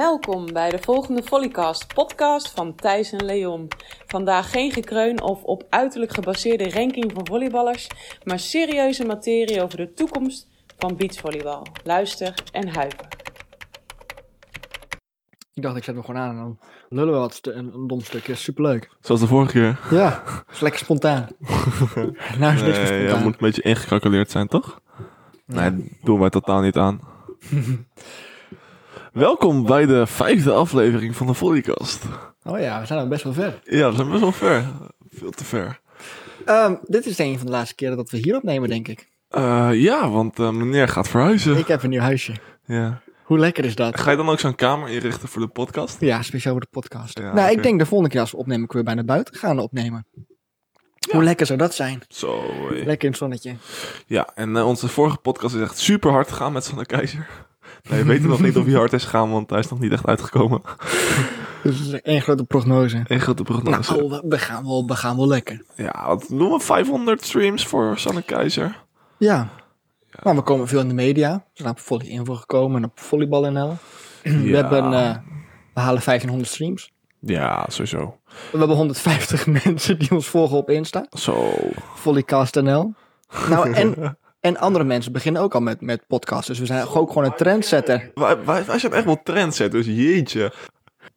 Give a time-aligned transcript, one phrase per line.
[0.00, 3.68] Welkom bij de volgende Volleycast, podcast van Thijs en Leon.
[4.06, 7.88] Vandaag geen gekreun of op uiterlijk gebaseerde ranking van volleyballers,
[8.24, 11.66] maar serieuze materie over de toekomst van beachvolleybal.
[11.84, 13.08] Luister en huiver.
[15.54, 18.00] Ik dacht, ik zet hem gewoon aan en dan lullen we wat een, een dom
[18.00, 18.34] stukje.
[18.34, 18.90] Superleuk.
[19.00, 19.78] Zoals de vorige keer.
[19.98, 21.28] Ja, is lekker spontaan.
[22.38, 23.02] nou is Nee, spontaan.
[23.02, 24.80] ja, moet een beetje ingecalculeerd zijn, toch?
[25.46, 27.00] Nee, doen wij totaal niet aan.
[29.12, 32.04] Welkom bij de vijfde aflevering van de Volleycast.
[32.44, 33.60] Oh ja, we zijn al best wel ver.
[33.64, 34.64] Ja, we zijn best wel ver.
[35.08, 35.80] Veel te ver.
[36.44, 39.08] Ehm, dit is een van de laatste keren dat we hier opnemen, denk ik.
[39.28, 41.56] Eh, ja, want eh, meneer gaat verhuizen.
[41.56, 42.32] Ik heb een nieuw huisje.
[42.66, 43.02] Ja.
[43.24, 44.00] Hoe lekker is dat?
[44.00, 46.00] Ga je dan ook zo'n kamer inrichten voor de podcast?
[46.00, 47.18] Ja, speciaal voor de podcast.
[47.18, 49.34] Ja, nou, ik denk de volgende keer als we opnemen, kunnen we bij naar buiten
[49.34, 50.06] gaan opnemen.
[51.10, 52.02] Hoe lekker zou dat zijn?
[52.08, 52.40] Zo.
[52.68, 52.74] hé.
[52.74, 53.54] Lekker in het zonnetje.
[54.06, 57.48] Ja, en eh, onze vorige podcast is echt super hard gegaan met Sanne Keizer.
[57.90, 59.92] Nee, we weten nog niet of hij hard is gegaan, want hij is nog niet
[59.92, 60.60] echt uitgekomen.
[61.62, 63.02] Dus is één grote prognose.
[63.06, 63.92] Een grote prognose.
[63.96, 65.62] Nou, we- we gaan, wel, we gaan wel lekker.
[65.76, 66.56] Ja, wat we?
[66.60, 68.82] 500 streams voor Sanne Keizer.
[69.18, 69.48] Ja.
[70.22, 71.34] Maar we komen veel in de media.
[71.34, 73.76] We zijn op Volley Info gekomen en op Volleybal NL.
[74.22, 74.56] We, Ja.
[74.56, 75.16] hebben, eh,
[75.74, 76.92] we halen 1500 streams.
[77.18, 78.16] Ja, sowieso.
[78.52, 81.06] We hebben 150 mensen die ons volgen op Insta.
[81.10, 81.52] Zo.
[81.94, 82.94] Volleycast NL.
[83.48, 83.94] Nou, en,
[84.40, 86.46] en andere mensen beginnen ook al met, met podcasts.
[86.46, 88.10] Dus we zijn ook gewoon een trendsetter.
[88.14, 90.52] Wij, wij, wij zijn echt wel trendsetters, jeetje.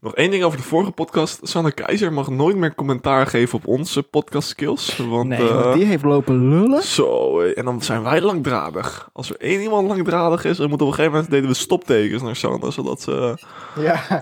[0.04, 1.40] Nog één ding over de vorige podcast.
[1.44, 4.98] Sanne Keizer mag nooit meer commentaar geven op onze podcast skills.
[4.98, 6.84] Want, Nee, eh, want die heeft lopen lullen.
[6.84, 7.52] Zo, hé.
[7.54, 9.10] en dan zijn wij langdradig.
[9.14, 12.22] Als er één iemand langdradig is, dan moeten op een gegeven moment deden we stoptekens
[12.22, 13.38] naar Sanne, zodat ze,
[13.80, 14.22] Ja.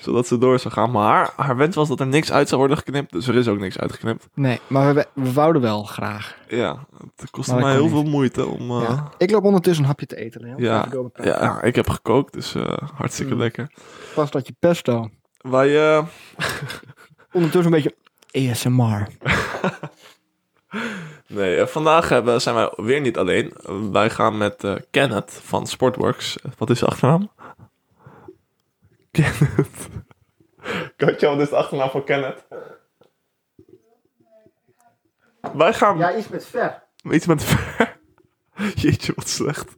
[0.00, 0.90] zodat ze door zou gaan.
[0.90, 3.58] Maar haar wens was dat er niks uit zou worden geknipt, dus er is ook
[3.58, 4.28] niks uitgeknipt.
[4.34, 6.34] Nee, maar we, we wouden wel graag.
[6.48, 8.70] Ja, het kostte mij heel veel moeite om...
[8.70, 9.08] eh, Ja.
[9.18, 10.54] Ik loop ondertussen een hapje te eten.
[10.56, 10.88] Ja,
[11.22, 13.40] ja, ik heb gekookt, dus eh, hartstikke Mm.
[13.40, 13.70] lekker.
[14.14, 14.95] Pas dat je pesto.
[15.50, 16.06] Wij, eh,
[17.32, 19.08] Ondertussen een beetje ASMR.
[21.26, 23.52] Nee, eh, vandaag hebben, zijn wij weer niet alleen.
[23.92, 26.38] Wij gaan met eh, Kenneth van Sportworks.
[26.58, 27.30] Wat is de achternaam?
[29.10, 29.88] Kenneth.
[30.96, 32.46] Katja, wat is de achternaam van Kenneth?
[35.52, 35.98] Wij gaan...
[35.98, 36.82] Ja, iets met ver.
[37.10, 37.98] Iets met ver.
[38.82, 39.76] Jeetje, wat slecht.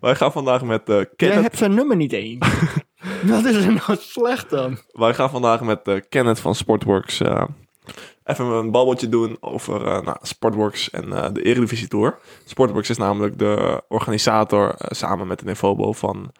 [0.00, 1.42] Wij gaan vandaag met eh, Jij Kenneth...
[1.42, 2.46] hebt zijn nummer niet eens.
[3.22, 4.78] Wat is er nou slecht dan?
[4.92, 7.44] Wij gaan vandaag met eh, Kenneth van Sportworks eh,
[8.24, 12.18] even een babbeltje doen over eh, nou, Sportworks en de Eredivisie Tour.
[12.44, 16.32] Sportworks is namelijk de organisator samen met de Nevobo van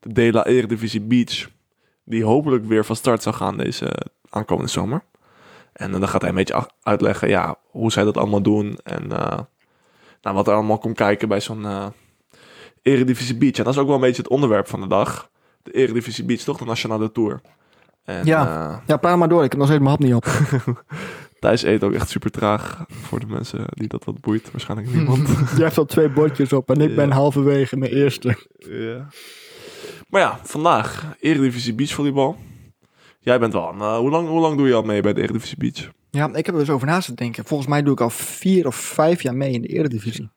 [0.00, 1.48] de Dela Eredivisie Beach.
[2.04, 3.92] Die hopelijk weer van start zal gaan deze
[4.28, 5.02] aankomende zomer.
[5.72, 8.78] En dan gaat hij een beetje uitleggen ja, hoe zij dat allemaal doen.
[8.82, 9.06] En
[10.22, 11.92] nou, wat er allemaal komt kijken bij zo'n
[12.82, 13.56] Eredivisie Beach.
[13.56, 15.30] En dat is ook wel een beetje het onderwerp van de dag.
[15.62, 16.58] De Eredivisie Beach, toch?
[16.58, 17.40] De Nationale Tour.
[18.04, 18.46] En, Ja.
[18.70, 19.44] eh, Ja, praat maar door.
[19.44, 20.26] Ik heb nog steeds mijn hap niet op.
[21.40, 22.84] Thijs eet ook echt super traag.
[22.88, 24.50] Voor de mensen die dat wat boeit.
[24.50, 25.28] Waarschijnlijk niemand.
[25.56, 28.36] Jij hebt al twee bordjes op en ik ben halverwege mijn eerste.
[28.58, 29.06] ja.
[30.08, 32.36] Maar ja, vandaag Eredivisie Beachvolleybal.
[33.20, 35.56] Jij bent wel eh, hoe, lang, hoe lang doe je al mee bij de Eredivisie
[35.58, 35.90] Beach?
[36.10, 37.44] Ja, ik heb er dus over na te denken.
[37.44, 40.30] Volgens mij doe ik al vier of vijf jaar mee in de Eredivisie.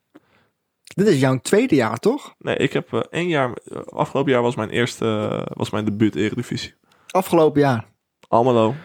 [0.84, 2.34] Dit is jouw tweede jaar, toch?
[2.38, 3.52] Nee, ik heb eh, één jaar...
[3.54, 5.06] eh, afgelopen jaar was mijn eerste...
[5.46, 6.74] eh, was mijn debuut Eredivisie.
[7.08, 7.86] Afgelopen jaar.
[8.28, 8.76] Almelo.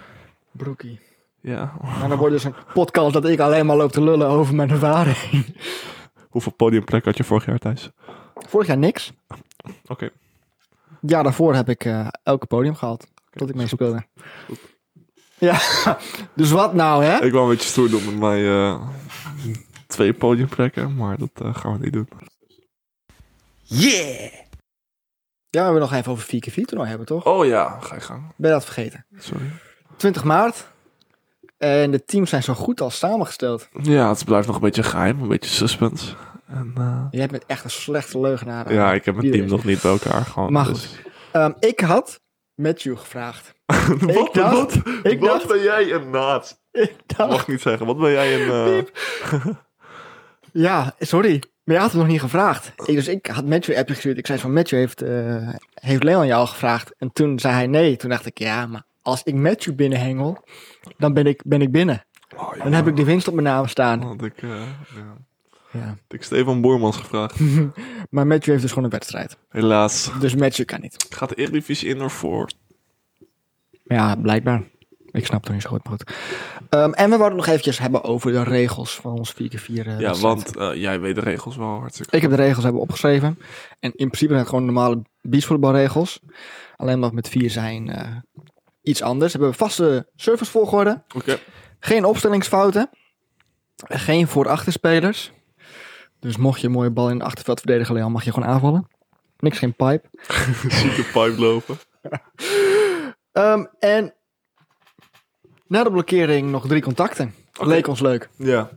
[0.51, 1.01] Broekie.
[1.41, 1.73] Ja.
[1.83, 4.71] Maar dan wordt dus een podcast dat ik alleen maar loop te lullen over mijn
[4.71, 5.57] ervaring.
[6.31, 7.91] Hoeveel podiumplekken had je vorig jaar, Thijs?
[8.35, 9.13] Vorig jaar niks.
[9.87, 10.11] Oké.
[11.01, 11.89] Ja, daarvoor heb ik
[12.23, 13.07] elke podium gehad.
[13.33, 14.07] Dat ik mee speelde.
[15.39, 15.59] Ja,
[16.35, 17.25] dus wat nou, hè?
[17.25, 18.81] Ik wou een beetje stoer doen met mijn
[19.89, 20.95] twee podiumplekken.
[20.95, 22.09] Maar dat eh, gaan we niet doen.
[23.63, 24.33] Yeah!
[25.51, 27.25] Ja, we willen nog even over 4x4 toernooi hebben, toch?
[27.27, 28.23] Oh ja, ga je gang.
[28.37, 29.07] Ben je dat vergeten?
[29.17, 29.51] Sorry.
[29.97, 30.67] 20 maart.
[31.59, 33.69] En de teams zijn zo goed als samengesteld.
[33.83, 36.15] Ja, het blijft nog een beetje geheim, een beetje suspense.
[36.47, 38.73] En, eh, Jij bent echt een slechte leugenaar.
[38.73, 39.51] ja, ik heb mijn team is.
[39.51, 40.25] nog niet bij elkaar.
[40.25, 40.95] Gewoon, Maar dus-
[41.33, 42.21] Ehm, ik had
[42.55, 43.55] Matthew gevraagd.
[44.01, 46.61] wat, dacht- wat, ik wat dacht- ben jij een naad?
[46.73, 47.87] Ik dacht, Mag niet zeggen.
[47.87, 48.85] Wat ben jij een...
[48.85, 49.47] eh,
[50.53, 51.43] ja, sorry.
[51.65, 52.73] Maar je had hem nog niet gevraagd.
[52.85, 54.19] Ik, dus ik had Matthew appje gestuurd.
[54.19, 56.95] Ik zei van Matthew heeft, eh, heeft Leon jou al gevraagd.
[56.99, 57.97] En toen zei hij nee.
[57.97, 60.45] Toen dacht ik, ja, maar als ik Matthew binnenhengel,
[60.99, 62.05] dan ben ik, ben ik binnen.
[62.37, 62.63] oh, ja.
[62.63, 64.01] Dan heb ik de winst op mijn naam staan.
[64.01, 64.51] Want ik, eh,
[64.95, 65.17] ja.
[65.73, 65.97] Ja.
[66.09, 67.39] ik Stefan Boermans gevraagd.
[68.11, 69.37] Maar Matthew heeft dus gewoon een wedstrijd.
[69.49, 70.11] Helaas.
[70.21, 71.07] Dus Matthew kan niet.
[71.11, 72.51] Gaat de Eredivisie in of voor?
[73.85, 74.63] Ja, blijkbaar.
[75.19, 76.13] Ik snap het niet zo goed, maar goed.
[76.69, 80.01] Ehm, en we wilden het nog eventjes hebben over de regels van ons 4x4 eh,
[80.01, 82.17] Ja, want eh, jij weet de regels wel hartstikke.
[82.17, 83.39] Ik heb de regels hebben opgeschreven.
[83.81, 86.21] En in principe zijn het gewoon normale beachvolleybalregels.
[86.77, 88.17] Alleen maar met vier zijn eh,
[88.83, 89.33] iets anders.
[89.33, 91.03] We hebben vaste servicevolgorde.
[91.15, 91.39] Oké.
[91.81, 92.91] Geen opstellingsfouten.
[93.77, 95.33] Geen voor-achterspelers.
[96.21, 98.89] Dus mocht je een mooie bal in het achterveld verdedigen, Leon, mag je gewoon aanvallen.
[99.39, 100.03] Niks, geen pipe.
[100.81, 101.79] Zieke pipe lopen.
[103.33, 104.15] Ehm, en
[105.69, 107.35] na de blokkering nog drie contacten.
[107.61, 108.29] Leek ons leuk.
[108.37, 108.71] Ja.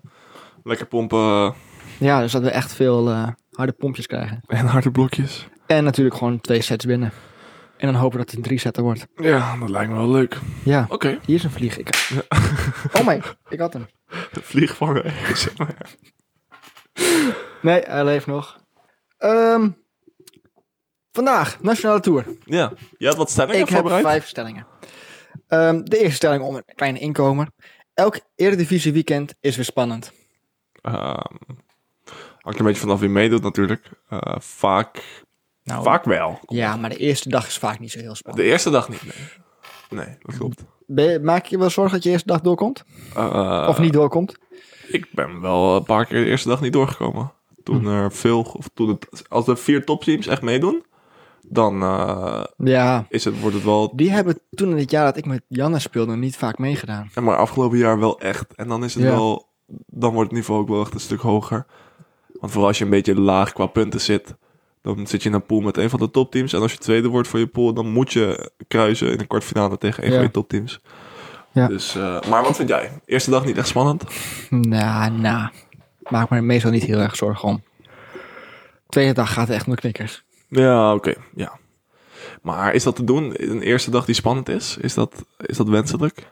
[0.63, 1.53] Lekker pompen
[1.97, 4.41] Ja, dus dat we echt veel eh, harde pompjes krijgen.
[4.47, 5.47] en harde blokjes.
[5.65, 7.11] En natuurlijk gewoon twee sets winnen.
[7.77, 9.07] En dan hopen dat het een drie setter wordt.
[9.15, 10.38] Ja, dat lijkt me wel leuk.
[10.63, 11.19] Ja, Oké.
[11.25, 11.77] hier is een vlieg.
[11.77, 11.89] Ik...
[12.99, 13.88] Oh mijn, ik had hem.
[14.51, 15.13] Vliegvanger.
[15.33, 15.75] zeg maar.
[17.61, 18.59] Nee, hij leeft nog.
[19.17, 19.69] Ehm,
[21.11, 22.25] vandaag, Nationale Tour.
[22.45, 22.71] ja.
[22.97, 24.03] Je had wat stellingen Ik heb voorbereid?
[24.03, 24.65] vijf stellingen.
[25.47, 27.47] Ehm, de eerste stelling om een kleine inkomer.
[27.93, 30.11] Elk Eredivisie weekend is weer spannend.
[30.81, 31.19] Ehm,
[32.41, 33.89] hangt een beetje vanaf wie meedoet natuurlijk.
[34.09, 35.23] Eh, vaak,
[35.63, 36.39] Nou, vaak wel.
[36.45, 38.43] Ja, maar de eerste dag is vaak niet zo heel spannend.
[38.45, 40.05] De eerste dag niet, nee.
[40.05, 40.63] Nee, dat klopt.
[40.87, 42.83] Je- maak je wel zorgen dat je eerste dag doorkomt?
[43.15, 44.37] Eh, of niet doorkomt?
[44.87, 47.31] Ik ben wel een paar keer de eerste dag niet doorgekomen.
[47.63, 50.85] Toen er veel, of toen het, als er vier topteams echt meedoen,
[51.49, 55.17] dan eh, Ja, is het, wordt het wel, die hebben toen in het jaar dat
[55.17, 57.09] ik met Janne speelde niet vaak meegedaan.
[57.21, 58.55] maar afgelopen jaar wel echt.
[58.55, 59.09] En dan is het Ja.
[59.09, 59.47] wel,
[59.88, 61.65] dan wordt het niveau ook wel echt een stuk hoger.
[62.39, 64.35] Want vooral als je een beetje laag qua punten zit,
[64.81, 66.53] dan zit je in een pool met een van de topteams.
[66.53, 69.77] En als je tweede wordt voor je pool, dan moet je kruisen in een kwartfinale
[69.77, 70.15] tegen een Ja.
[70.15, 70.81] van je topteams.
[71.53, 71.67] Ja.
[71.67, 72.91] Dus, eh, maar wat vind jij?
[73.05, 74.03] Eerste dag niet echt spannend?
[74.49, 75.49] Nou, nou.
[76.09, 77.63] Maak me meestal niet heel erg zorgen om.
[78.89, 80.23] Tweede dag gaat het echt om de knikkers.
[80.51, 81.13] Ja, oké.
[81.36, 81.59] Ja.
[82.42, 83.33] Maar is dat te doen?
[83.36, 84.77] Een eerste dag die spannend is?
[84.77, 86.27] Is dat, is dat wenselijk?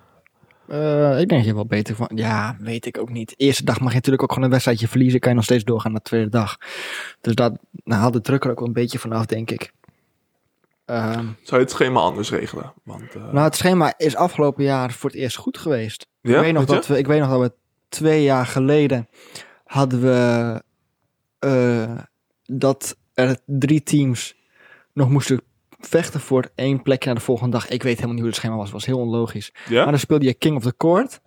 [0.67, 2.11] Eh, ik denk je wel beter van.
[2.15, 3.33] Ja, weet ik ook niet.
[3.37, 5.19] Eerste dag mag je natuurlijk ook gewoon een wedstrijdje verliezen.
[5.19, 6.57] Kan je nog steeds doorgaan naar de tweede dag.
[7.21, 9.73] Dus dat nou, haalt de druk er ook wel een beetje vanaf, denk ik.
[10.85, 12.73] Ehm, Zou je het schema anders regelen?
[12.83, 16.07] Want, eh, nou, het schema is afgelopen jaar voor het eerst goed geweest.
[16.21, 17.51] ja, ik, weet nog weet dat we, ik weet nog dat we
[17.89, 19.07] twee jaar geleden
[19.65, 20.63] hadden we
[21.39, 21.97] eh,
[22.45, 24.35] dat er drie teams
[24.93, 25.41] nog moesten
[25.79, 27.67] vechten voor één plekje naar de volgende dag.
[27.69, 28.63] Ik weet helemaal niet hoe het schema was.
[28.63, 29.53] Het was heel onlogisch.
[29.69, 29.81] Ja?
[29.83, 31.19] Maar dan speelde je King of the Court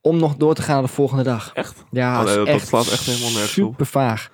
[0.00, 1.50] om nog door te gaan naar de volgende dag.
[1.54, 1.84] Echt?
[1.90, 4.30] Ja, Oh, dat- echt slaat echt helemaal nergens super vaag.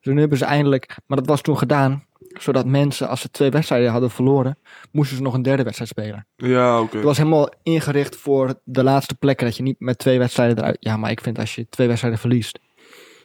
[0.00, 2.04] Dus nu hebben ze eindelijk, maar dat was toen gedaan,
[2.38, 4.58] zodat mensen, als ze twee wedstrijden hadden verloren,
[4.92, 6.26] moesten ze nog een derde wedstrijd spelen.
[6.36, 6.96] Ja, oké.
[6.96, 10.76] Het was helemaal ingericht voor de laatste plekken, dat je niet met twee wedstrijden eruit...
[10.80, 12.58] Ja, maar ik vind als je twee wedstrijden verliest,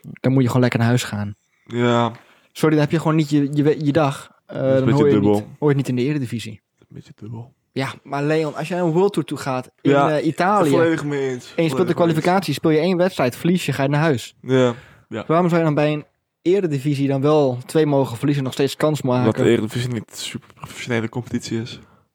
[0.02, 1.36] dan moet je gewoon lekker naar huis gaan.
[1.66, 2.12] Ja,
[2.58, 4.32] Sorry, dan heb je gewoon niet je, je, je dag.
[4.46, 5.34] Eh, een dan beetje hoor je, dubbel.
[5.34, 6.62] niet, hoor je het niet in de eredivisie.
[6.80, 7.54] een beetje dubbel.
[7.72, 10.70] Ja, maar Leon, als jij een World Tour toe gaat in Ja, eh, Italië...
[10.70, 11.54] Volledig mee eens.
[11.56, 14.36] En je speelt de kwalificatie, speel je één wedstrijd, verlies je, ga je naar huis.
[14.42, 14.74] eens.
[15.10, 16.06] Ja, Waarom zou je dan bij een
[16.42, 19.44] eredivisie dan wel twee mogen verliezen en nog steeds kans omdat maken?
[19.44, 21.72] de Eredivisie niet een super professionele competitie is.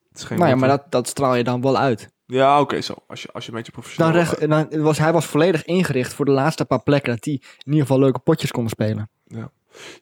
[0.09, 2.09] Het is geen nou ja, maar dat, dat straal je dan wel uit.
[2.27, 2.95] Ja, oké, zo.
[3.07, 4.13] Als je, als je een beetje professioneel...
[4.13, 7.35] Dan recht, dan was, hij was volledig ingericht voor de laatste paar plekken dat hij
[7.35, 9.11] in ieder geval leuke potjes kon spelen.
[9.27, 9.51] Ja,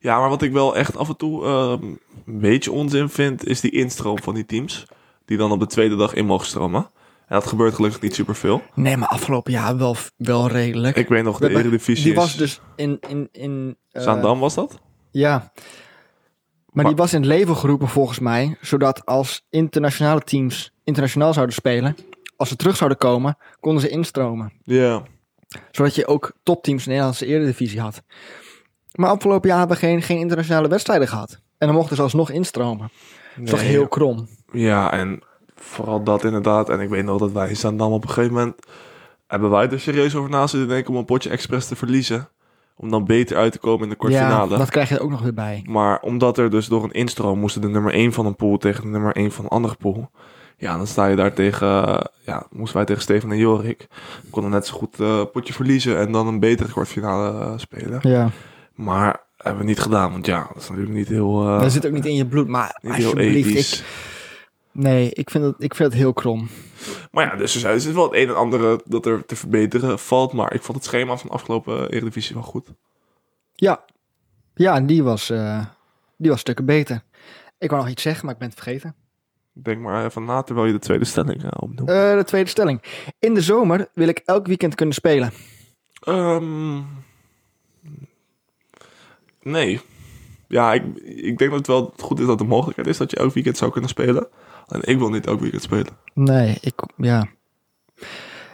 [0.00, 1.84] maar wat ik wel echt af en toe ehm,
[2.26, 4.86] een beetje onzin vind, is die instroom van die teams.
[5.24, 6.90] Die dan op de tweede dag in mogen stromen.
[7.26, 8.62] En dat gebeurt gelukkig niet superveel.
[8.74, 10.96] Nee, maar afgelopen jaar wel, wel redelijk.
[10.96, 12.18] Ik weet nog, de Eredivisie die is...
[12.18, 12.98] was dus in...
[13.08, 14.80] in, in eh, Zaandam was dat?
[15.10, 15.52] Ja.
[16.72, 21.54] Maar, die was in het leven geroepen volgens mij, zodat als internationale teams internationaal zouden
[21.54, 21.96] spelen,
[22.36, 24.52] als ze terug zouden komen, konden ze instromen.
[24.62, 25.02] Ja.
[25.70, 28.02] Zodat je ook topteams in de Nederlandse Eredivisie had.
[28.98, 31.40] Maar afgelopen jaar hebben we geen, geen internationale wedstrijden gehad.
[31.58, 32.90] En dan mochten ze alsnog instromen.
[33.36, 34.28] Dat is toch Nee, heel krom.
[34.52, 35.20] Ja, en
[35.54, 36.68] vooral dat inderdaad.
[36.68, 38.54] En ik weet nog dat wij in Zaandam op een gegeven moment...
[39.26, 42.28] hebben wij er serieus over na zitten denken om een potje expres te verliezen.
[42.76, 44.58] Om dan beter uit te komen in de Ja, kwartfinale.
[44.58, 45.64] dat krijg je er ook nog weer bij.
[45.68, 48.82] Maar omdat er dus door een instroom moesten de nummer 1 van een pool tegen
[48.82, 50.10] de nummer 1 van een andere pool.
[50.56, 53.86] Ja, dan sta je daar tegen, eh, ja, moesten wij tegen Steven en Jorik.
[54.22, 57.98] We konden net zo goed eh, potje verliezen en dan een betere kwartfinale eh, spelen.
[58.02, 58.30] Ja.
[58.78, 61.86] Maar hebben we niet gedaan, want ja, dat is natuurlijk niet heel, eh, dat zit
[61.86, 63.78] ook niet in je bloed, maar alsjeblieft.
[63.78, 63.84] Ik,
[64.72, 66.48] nee, ik vind, het, ik vind het heel krom.
[67.10, 70.32] Maar ja, dus er is wel het een en ander dat er te verbeteren valt.
[70.32, 72.68] Maar ik vond het schema van de afgelopen Eredivisie wel goed.
[73.54, 73.84] Ja,
[74.54, 75.64] ja en die was, eh,
[76.16, 77.02] die was stukken beter.
[77.58, 78.94] Ik wou nog iets zeggen, maar ik ben het vergeten.
[79.52, 81.88] Denk maar even na terwijl je de tweede stelling uh, opnoemt.
[81.88, 82.82] De tweede stelling.
[83.18, 85.32] In de zomer wil ik elk weekend kunnen spelen.
[86.00, 86.80] Ehm,
[89.50, 89.80] nee.
[90.48, 93.16] Ja, ik, ik denk dat het wel goed is dat de mogelijkheid is dat je
[93.16, 94.28] elk weekend zou kunnen spelen.
[94.66, 95.96] En ik wil niet elk weekend spelen.
[96.14, 97.26] Nee, ik, ja.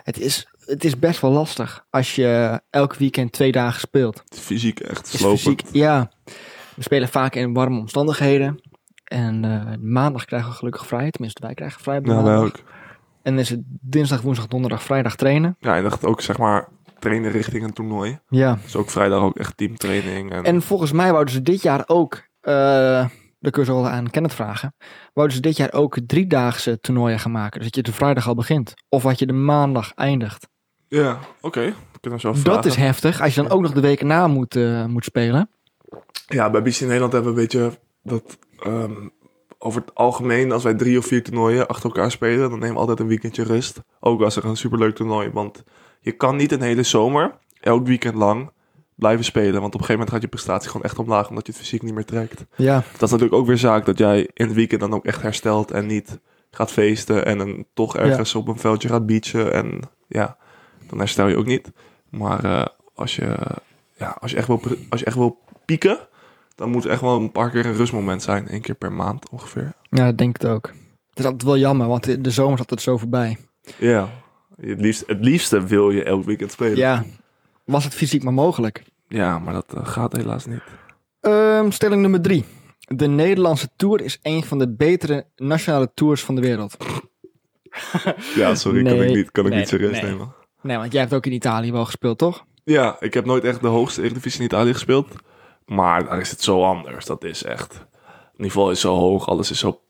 [0.03, 4.23] Het is, het is best wel lastig als je elk weekend twee dagen speelt.
[4.29, 5.41] Fysiek echt slopend.
[5.41, 6.11] fysiek, ja.
[6.75, 8.61] We spelen vaak in warme omstandigheden.
[9.05, 11.11] En eh, maandag krijgen we gelukkig vrij.
[11.11, 12.57] Tenminste, wij krijgen vrij Ja, wij ook.
[13.23, 15.57] En dan is het dinsdag, woensdag, donderdag, vrijdag trainen.
[15.59, 18.19] Ja, en dat ook zeg maar trainen richting een toernooi.
[18.29, 18.59] Ja.
[18.63, 20.33] Dus ook vrijdag ook echt teamtraining.
[20.33, 22.23] En, En volgens mij wouden ze dit jaar ook,
[23.57, 24.75] je zo wel aan Kenneth vragen,
[25.13, 27.61] wouden ze dit jaar ook driedaagse toernooien gaan maken.
[27.61, 28.75] Dus dat je de vrijdag al begint.
[28.89, 30.49] Of wat je de maandag eindigt.
[30.89, 31.75] Ja, oké.
[32.43, 32.71] Dat vragen.
[32.71, 35.51] is heftig, als je dan ook nog de weken na moet, eh, moet spelen.
[36.27, 38.39] Ja, bij BC Nederland hebben we een beetje dat...
[38.63, 38.93] ehm,
[39.65, 42.51] over het algemeen, als wij drie of vier toernooien achter elkaar spelen...
[42.51, 43.81] dan nemen we altijd een weekendje rust.
[44.01, 45.31] Ook als er een superleuk toernooi...
[45.31, 45.65] want
[46.01, 48.51] je kan niet een hele zomer, elk weekend lang...
[48.95, 49.61] blijven spelen.
[49.61, 51.29] Want op een gegeven moment gaat je prestatie gewoon echt omlaag...
[51.29, 52.45] omdat je het fysiek niet meer trekt.
[52.57, 55.23] Ja, Dat is natuurlijk ook weer zaak dat jij in het weekend dan ook echt
[55.23, 55.71] herstelt...
[55.71, 56.19] en niet
[56.51, 59.53] gaat feesten en dan toch ergens op een veldje gaat beachen.
[59.53, 60.37] En ja,
[60.89, 61.73] dan herstel je ook niet.
[62.11, 63.37] Maar eh, als, je,
[63.97, 65.99] ja, als, je echt wil, als je echt wil pieken...
[66.55, 68.49] dan moet echt wel een paar keer een rustmoment zijn.
[68.49, 69.73] één keer per maand ongeveer.
[69.91, 70.67] ja, dat denk ik het ook.
[71.11, 73.37] Het is altijd wel jammer, want de- zomer zat het zo voorbij.
[73.79, 74.09] Ja,
[74.61, 76.77] het, liefst, het liefste wil je elk weekend spelen.
[76.77, 77.05] Ja,
[77.65, 78.83] was het fysiek maar mogelijk.
[79.09, 80.63] Ja, maar dat eh, gaat helaas niet.
[81.21, 82.45] Ehm, stelling nummer drie.
[82.79, 86.77] De Nederlandse Tour is een van de betere nationale tours van de wereld.
[88.35, 90.11] Ja, sorry, kan Nee, ik niet, kan ik nee, niet serieus nee.
[90.11, 90.35] nemen.
[90.63, 92.45] Nee, want jij hebt ook in Italië wel gespeeld, toch?
[92.65, 95.09] Ja, ik heb nooit echt de hoogste Eredivisie in Italië gespeeld.
[95.67, 97.05] Maar daar is het zo anders.
[97.05, 97.73] Dat is echt...
[98.33, 99.81] Het niveau is zo hoog, alles is zo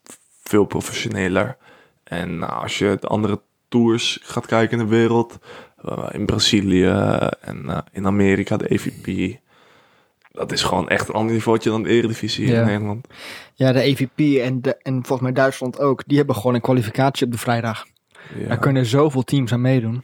[0.43, 1.57] veel professioneler.
[2.05, 5.39] En nou, als je de andere tours gaat kijken in de wereld...
[5.85, 6.87] eh, in Brazilië
[7.41, 9.39] en eh, in Amerika, de EVP...
[10.33, 12.61] Dat is gewoon echt een ander niveau dan de Eredivisie Ja.
[12.61, 13.07] in Nederland.
[13.55, 16.03] Ja, de EVP en, de, en volgens mij Duitsland ook.
[16.07, 17.87] Die hebben gewoon een kwalificatie op de vrijdag.
[18.39, 18.49] Ja.
[18.49, 20.03] Daar kunnen zoveel teams aan meedoen.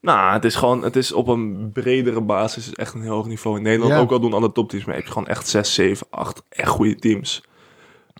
[0.00, 3.56] Nou, het is gewoon, het is op een bredere basis echt een heel hoog niveau
[3.56, 3.92] in Nederland.
[3.92, 3.98] Ja.
[3.98, 6.94] Ook al doen alle topteams mee, heb je gewoon echt 6, 7, 8 echt goede
[6.94, 7.44] teams.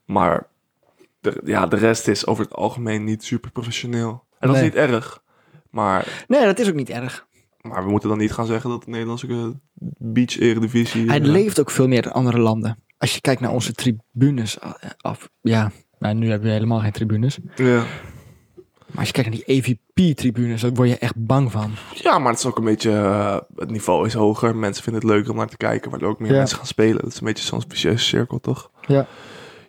[0.04, 0.46] Maar
[1.20, 4.24] de, ja, de rest is over het algemeen niet super professioneel.
[4.38, 4.66] En dat Nee.
[4.66, 5.22] is niet erg.
[5.70, 7.26] Maar, Nee, dat is ook niet erg.
[7.62, 9.54] maar we moeten dan niet gaan zeggen dat de Nederlandse
[9.98, 11.06] beach eredivisie...
[11.08, 12.82] Hij eh, leeft ook veel meer in andere landen.
[12.98, 15.28] Als je kijkt naar onze tribunes eh, af.
[15.40, 17.38] Ja, nou, nu hebben we helemaal geen tribunes.
[17.56, 17.84] Ja.
[18.86, 21.70] Maar als je kijkt naar die EVP-tribunes, dan word je echt bang van.
[21.94, 22.90] ja, maar het is ook een beetje...
[22.90, 24.56] eh, het niveau is hoger.
[24.56, 25.90] Mensen vinden het leuker om naar te kijken.
[25.90, 26.36] Waardoor ook meer Ja.
[26.38, 27.02] mensen gaan spelen.
[27.02, 28.70] Dat is een beetje zo'n vicieuze cirkel, toch?
[28.86, 29.06] Ja.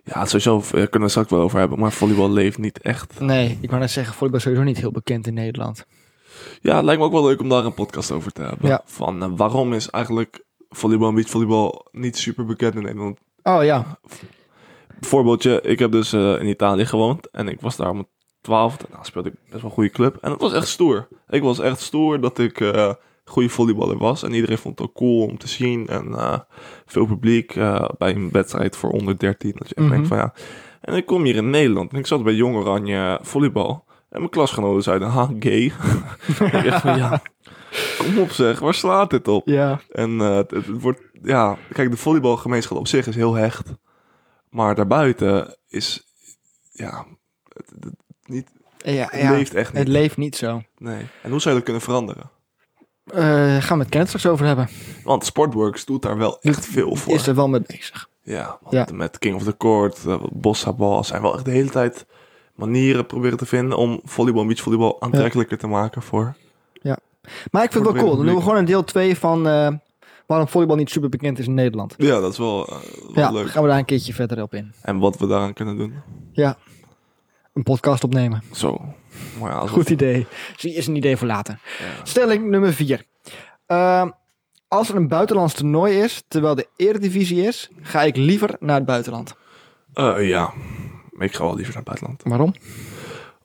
[0.04, 1.80] Ja, sowieso eh, kunnen we het straks wel over hebben.
[1.80, 3.20] Maar volleybal leeft niet echt.
[3.20, 5.86] Nee, ik wou net zeggen, volleybal is sowieso niet heel bekend in Nederland.
[6.62, 8.70] Ja, het lijkt me ook wel leuk om daar een podcast over te hebben.
[8.70, 8.82] Ja.
[8.86, 13.20] Van eh, waarom is eigenlijk volleybal en beachvolleybal niet super bekend in Nederland?
[13.44, 14.00] Oh ja,
[15.00, 18.08] Voorbeeldje, ik heb dus in Italië gewoond en ik was daar om mijn
[18.48, 18.86] twaalfde.
[18.92, 21.08] Nou, speelde ik best wel een goede club en het was echt stoer.
[21.30, 22.94] Ik was echt stoer dat ik eh
[23.26, 25.88] goede volleyballer was en iedereen vond het ook cool om te zien.
[25.88, 26.40] En eh,
[26.86, 29.54] veel publiek eh, bij een wedstrijd voor onder 13.
[29.56, 29.94] Dat je echt Mhm.
[29.94, 30.34] denkt van ja.
[30.82, 33.86] En ik kom hier in Nederland en ik zat bij Jong Oranje volleybal.
[34.10, 35.64] En mijn klasgenoten zeiden, ha, gay.
[36.66, 37.22] ik van ja,
[37.98, 39.48] kom op zeg, waar slaat dit op?
[39.48, 39.80] ja.
[39.92, 43.74] En het, het wordt, ja, kijk, de volleybalgemeenschap op zich is heel hecht.
[44.50, 46.04] Maar daarbuiten is,
[46.72, 47.06] ja,
[48.28, 49.32] niet, ja, het ja.
[49.32, 49.80] leeft echt niet.
[49.80, 50.62] Het leeft niet zo.
[50.78, 51.06] nee.
[51.24, 52.30] En hoe zou je dat kunnen veranderen?
[53.14, 54.68] Eh gaan we het Kenneth straks over hebben.
[55.04, 57.14] Want Sportworks doet daar wel echt veel voor.
[57.14, 58.10] Is er wel mee bezig.
[58.22, 58.96] Ja, want Ja.
[58.96, 62.06] met King of the Court, uh, Bossa Ball zijn wel echt de hele tijd
[62.56, 66.36] manieren proberen te vinden om volleybal en beachvolleybal aantrekkelijker te maken voor.
[67.52, 68.16] Maar ik vind het wel cool.
[68.16, 69.72] Dan doen we gewoon een deel 2 van eh,
[70.26, 71.94] waarom volleybal niet super bekend is in Nederland.
[71.98, 72.76] Ja, dat is wel, eh,
[73.14, 73.50] wel Ja, leuk.
[73.50, 74.74] gaan we daar een keertje verder op in.
[74.82, 75.94] En wat we daaraan kunnen doen.
[76.32, 76.58] Ja,
[77.58, 78.44] een podcast opnemen.
[78.52, 78.82] Zo.
[79.40, 80.28] Maar ja, Goed idee.
[80.56, 81.60] Zie, is een idee voor later.
[81.80, 82.06] Ja.
[82.06, 83.06] Stelling nummer 4.
[84.68, 88.86] als er een buitenlands toernooi is, terwijl de eredivisie is, ga ik liever naar het
[88.86, 89.36] buitenland.
[89.94, 90.54] Eh, ja,
[91.20, 92.22] ik ga wel liever naar het buitenland.
[92.24, 92.54] Waarom?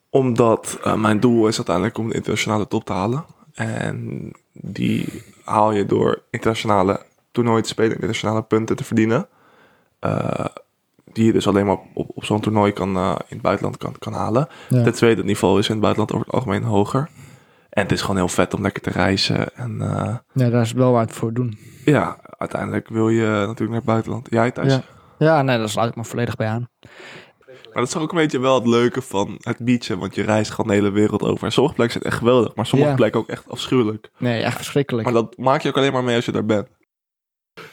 [0.09, 3.25] Omdat eh, mijn doel is uiteindelijk om de internationale top te halen.
[3.53, 9.27] En die haal je door internationale toernooien te spelen, internationale punten te verdienen.
[11.13, 13.95] Die je dus alleen maar op, op zo'n toernooi kan, eh, in het buitenland kan,
[13.99, 14.47] kan halen.
[14.69, 14.83] Ja.
[14.83, 17.09] Ten tweede, het niveau is in het buitenland over het algemeen hoger.
[17.69, 19.55] En het is gewoon heel vet om lekker te reizen.
[19.55, 21.57] En eh, Ja, daar is wel wat voor doen.
[21.85, 24.27] ja, uiteindelijk wil je natuurlijk naar het buitenland.
[24.29, 24.73] Jij thuis?
[24.73, 24.81] Ja.
[25.17, 26.69] Ja, nee, daar sluit ik me volledig bij aan.
[27.73, 29.99] Maar dat is ook een beetje wel het leuke van het beachen.
[29.99, 31.45] Want je reist gewoon de hele wereld over.
[31.45, 32.55] En sommige plekken zijn echt geweldig.
[32.55, 32.97] Maar sommige Ja.
[32.97, 34.09] plekken ook echt afschuwelijk.
[34.17, 35.03] Nee, echt verschrikkelijk.
[35.05, 36.67] Maar dat maak je ook alleen maar mee als je daar bent.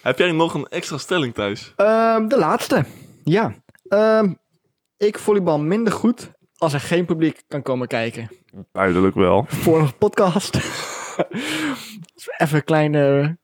[0.03, 1.73] Heb jij nog een extra stelling thuis?
[1.77, 2.85] Ehm, de laatste.
[3.31, 3.55] Ja.
[3.89, 4.33] Ehm,
[4.97, 8.31] ik volleybal minder goed als er geen publiek kan komen kijken.
[8.73, 9.45] Duidelijk wel.
[9.49, 10.57] Vorige podcast.
[12.39, 13.39] even een kleine...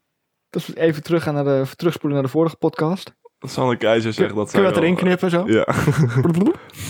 [0.50, 3.14] Dus even terug gaan naar de, terugspoelen naar de vorige podcast.
[3.40, 5.44] Sanne Keizer zegt dat Kun zij je dat erin knippen zo?
[5.44, 5.66] eh, Ja.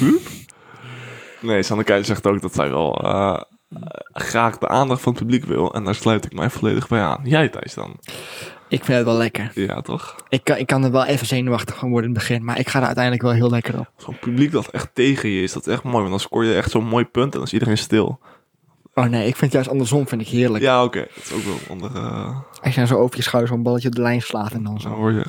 [1.41, 3.41] Nee, Sanne Keizer zegt ook dat zij wel eh,
[4.13, 5.75] graag de aandacht van het publiek wil.
[5.75, 7.21] En daar sluit ik mij volledig bij aan.
[7.25, 7.97] Jij Thijs dan?
[8.69, 9.51] Ik vind het wel lekker.
[9.55, 10.17] Ja, toch?
[10.29, 12.45] Ik kan, ik kan er wel even zenuwachtig van worden in het begin.
[12.45, 13.91] Maar ik ga er uiteindelijk wel heel lekker op.
[13.97, 15.97] Zo'n publiek dat echt tegen je is, dat is echt mooi.
[15.97, 18.21] Want dan scoor je echt zo'n mooi punt en dan is iedereen stil.
[18.95, 20.65] Oh nee, ik vind het juist andersom vind ik heerlijk.
[20.65, 20.99] Ja, oké.
[21.15, 21.99] Dat is ook wel een andere...
[22.09, 24.63] eh, Als je dan zo over je schouder zo'n balletje op de lijn slaat en
[24.63, 25.25] dan zo hoor je.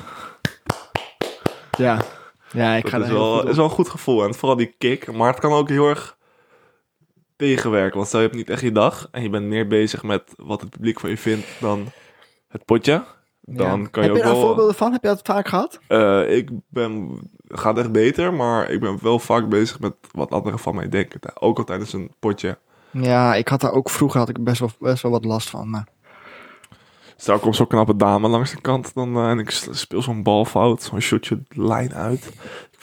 [1.78, 2.00] Ja,
[2.52, 3.48] ja ik ga Dat er is wel, goed op.
[3.50, 4.24] is wel een goed gevoel.
[4.24, 5.12] En vooral die kick.
[5.12, 6.16] Maar het kan ook heel erg
[7.36, 7.96] tegenwerken.
[7.96, 9.08] Want stel je hebt niet echt je dag.
[9.10, 11.86] En je bent meer bezig met wat het publiek van je vindt dan
[12.48, 13.04] het potje.
[13.50, 13.86] Dan Ja.
[13.90, 14.40] kan je Heb je daar wel...
[14.40, 14.92] voorbeelden van?
[14.92, 15.78] Heb je dat vaak gehad?
[15.88, 20.58] Eh, ik ben, gaat echt beter, maar ik ben wel vaak bezig met wat anderen
[20.58, 21.20] van mij denken.
[21.40, 22.58] Ook al tijdens een potje.
[22.90, 25.70] Ja, ik had daar ook vroeger had ik best wel, best wel wat last van.
[25.70, 25.86] Maar
[27.16, 30.44] Stel, komt zo'n knappe dame langs de kant dan, eh, en ik speel zo'n bal
[30.44, 32.32] fout, zo'n shotje lijn uit.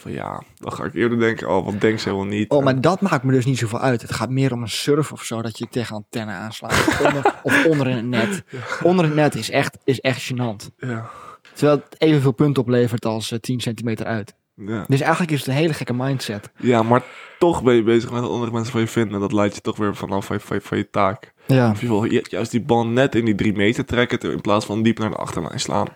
[0.05, 2.49] Van ja, dan ga ik eerder denken, oh, wat denkt ze helemaal niet.
[2.49, 4.01] Oh, maar dat maakt me dus niet zoveel uit.
[4.01, 6.71] Het gaat meer om een surf of zo, dat je tegen een antenne aanslaat.
[6.71, 8.43] Of onder, of onder in het net.
[8.83, 10.75] Onder het net is echt, is echt gênant.
[10.77, 11.09] Ja,
[11.53, 14.33] Terwijl het evenveel punten oplevert als eh, 10 centimeter uit.
[14.55, 14.83] ja.
[14.87, 16.49] Dus eigenlijk is het een hele gekke mindset.
[16.57, 17.03] ja, maar
[17.39, 19.13] toch ben je bezig met wat andere mensen van je vinden.
[19.13, 21.33] En dat leidt je toch weer vanaf van je, van je, van je taak.
[21.45, 21.71] Ja.
[21.71, 24.83] Of je wil juist die bal net in die drie meter trekken, in plaats van
[24.83, 25.87] diep naar de achterlijn slaan.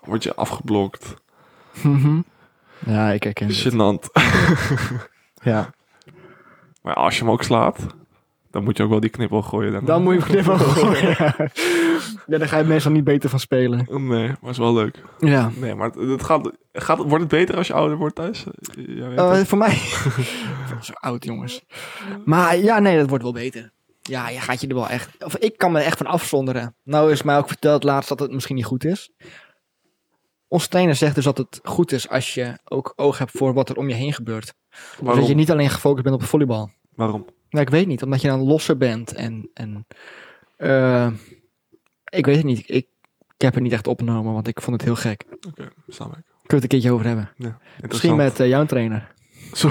[0.00, 1.14] Word je afgeblokt.
[1.82, 2.20] Mhm.
[2.86, 3.68] Ja, ik herken het.
[3.68, 4.10] Gênant.
[5.44, 5.70] Ja.
[6.82, 7.86] Maar als je hem ook slaat,
[8.50, 9.72] dan moet je ook wel die knippel gooien.
[9.72, 9.86] daarna.
[9.86, 11.16] Dan moet je knippen gooien.
[12.26, 13.86] Ja, daar ga je meestal niet beter van spelen.
[13.90, 15.02] Nee, maar is wel leuk.
[15.18, 15.50] Ja.
[15.56, 18.44] Nee, maar het, het gaat, gaat, wordt het beter als je ouder wordt thuis?
[19.16, 19.74] Eh, voor mij.
[20.80, 21.64] Zo oud, jongens.
[22.24, 23.72] Maar ja, nee, dat wordt wel beter.
[24.02, 25.24] Ja, je gaat je er wel echt.
[25.24, 26.74] Of ik kan me er echt van afzonderen.
[26.84, 29.10] Nou is mij ook verteld laatst dat het misschien niet goed is.
[30.52, 33.68] Onze trainer zegt dus dat het goed is als je ook oog hebt voor wat
[33.68, 34.54] er om je heen gebeurt.
[35.00, 35.20] Waarom?
[35.20, 36.70] dat je niet alleen gefocust bent op het volleybal.
[36.94, 37.26] Waarom?
[37.50, 39.50] Nou, ik weet niet, omdat je dan losser bent en.
[39.54, 39.86] en
[40.56, 41.10] eh,
[42.04, 42.58] ik weet het niet.
[42.58, 42.86] Ik,
[43.36, 45.24] ik heb het niet echt opgenomen, want ik vond het heel gek.
[45.40, 46.24] Kunnen Oké, snap ik.
[46.42, 47.30] we het een keertje over hebben?
[47.36, 49.14] Ja, Misschien met eh, jouw trainer.
[49.52, 49.70] Zo.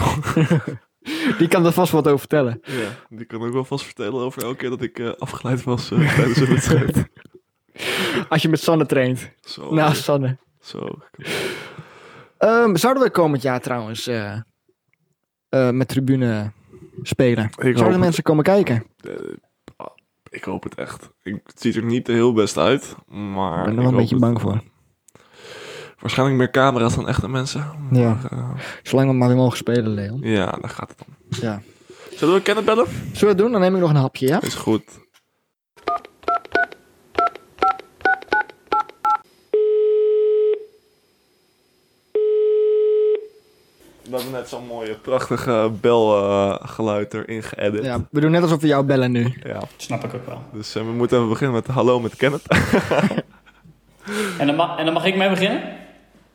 [1.37, 2.59] Die kan er vast wat over vertellen.
[2.63, 5.87] Ja, die kan ook wel vast vertellen over elke keer dat ik eh, afgeleid was
[5.87, 7.05] tijdens een wedstrijd.
[8.29, 9.31] Als je met Sanne traint.
[9.41, 9.73] Zo.
[9.73, 10.37] Nou, Sanne.
[10.61, 10.97] Zo.
[12.37, 14.33] Ehm, zouden we komend jaar trouwens eh,
[15.49, 16.51] eh, met tribune
[17.01, 17.43] spelen?
[17.43, 17.99] hoop Zouden de het.
[17.99, 18.83] mensen komen kijken?
[19.03, 19.11] Eh,
[19.75, 19.87] ah,
[20.29, 21.09] ik hoop het echt.
[21.23, 23.59] Ik, het ziet er niet heel best uit, maar...
[23.59, 24.23] Ik ben er wel ik een beetje het.
[24.23, 24.61] bang voor.
[25.99, 27.65] Waarschijnlijk meer camera's dan echte mensen.
[27.91, 28.17] Ja.
[28.31, 30.19] Maar, Zolang we maar weer mogen spelen, Leon.
[30.23, 31.15] ja, daar gaat het om.
[31.41, 31.61] Ja.
[32.15, 32.87] Zullen we Kenneth bellen?
[32.87, 33.51] Zullen we het doen?
[33.51, 34.41] Dan neem ik nog een hapje, ja?
[34.41, 34.83] Is goed.
[44.11, 47.83] We hebben net zo'n mooie, prachtige belgeluid erin geëdit.
[47.83, 49.33] Ja, we doen net alsof we jou bellen nu.
[49.43, 50.41] Ja, Snap ik ook wel.
[50.53, 52.43] dus eh, we moeten even beginnen met hallo met Kenneth.
[54.37, 55.61] En dan, ma- en dan mag ik mee beginnen?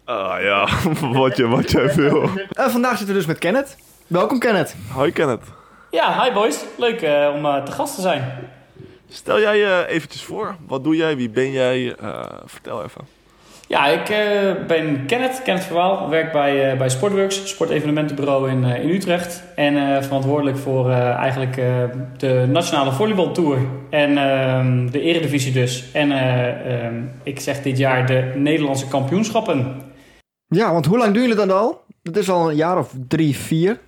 [0.04, 0.68] Ah ja,
[1.18, 2.22] wat, je, wat jij wil.
[2.50, 3.76] Eh, vandaag zitten we dus met Kenneth.
[4.06, 4.74] Welkom, Kenneth.
[4.92, 5.42] Hoi Kenneth.
[5.90, 6.64] Ja, hi boys.
[6.78, 8.48] Leuk eh, om te gast te zijn.
[9.08, 10.56] Stel jij je eventjes voor.
[10.66, 11.16] Wat doe jij?
[11.16, 11.94] Wie ben jij?
[11.96, 13.00] Eh, vertel even.
[13.68, 16.09] Ja, ik eh, ben Kenneth, Kenneth Verwaal.
[16.09, 19.42] Werk bij, eh, bij Sportworks, sportevenementenbureau in, eh, in Utrecht.
[19.55, 21.55] En verantwoordelijk voor eigenlijk
[22.16, 23.59] de Nationale Volleybaltour.
[23.90, 25.92] En ehm, de eredivisie dus.
[25.92, 29.74] En eh, ehm, ik zeg dit jaar de Nederlandse kampioenschappen.
[30.46, 31.85] Ja, want hoe lang doen jullie dat al?
[32.02, 33.79] Dat is al een jaar of drie, vier.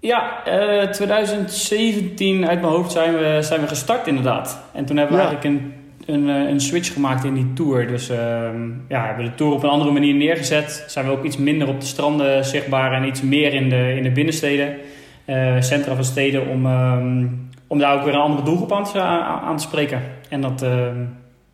[0.00, 4.62] Ja, eh 2017 uit mijn hoofd zijn we, zijn we gestart inderdaad.
[4.72, 5.28] En toen hebben we Ja.
[5.28, 5.72] eigenlijk een,
[6.06, 7.86] een, eh, een switch gemaakt in die tour.
[7.86, 10.84] Dus ehm, ja, hebben we de tour op een andere manier neergezet.
[10.88, 14.02] Zijn we ook iets minder op de stranden zichtbaar en iets meer in de, in
[14.02, 14.76] de binnensteden.
[15.24, 17.26] eh, centra van steden om, ehm,
[17.66, 20.02] om daar ook weer een andere doelgroep aan te, aan, aan te spreken.
[20.28, 21.00] En dat, ehm,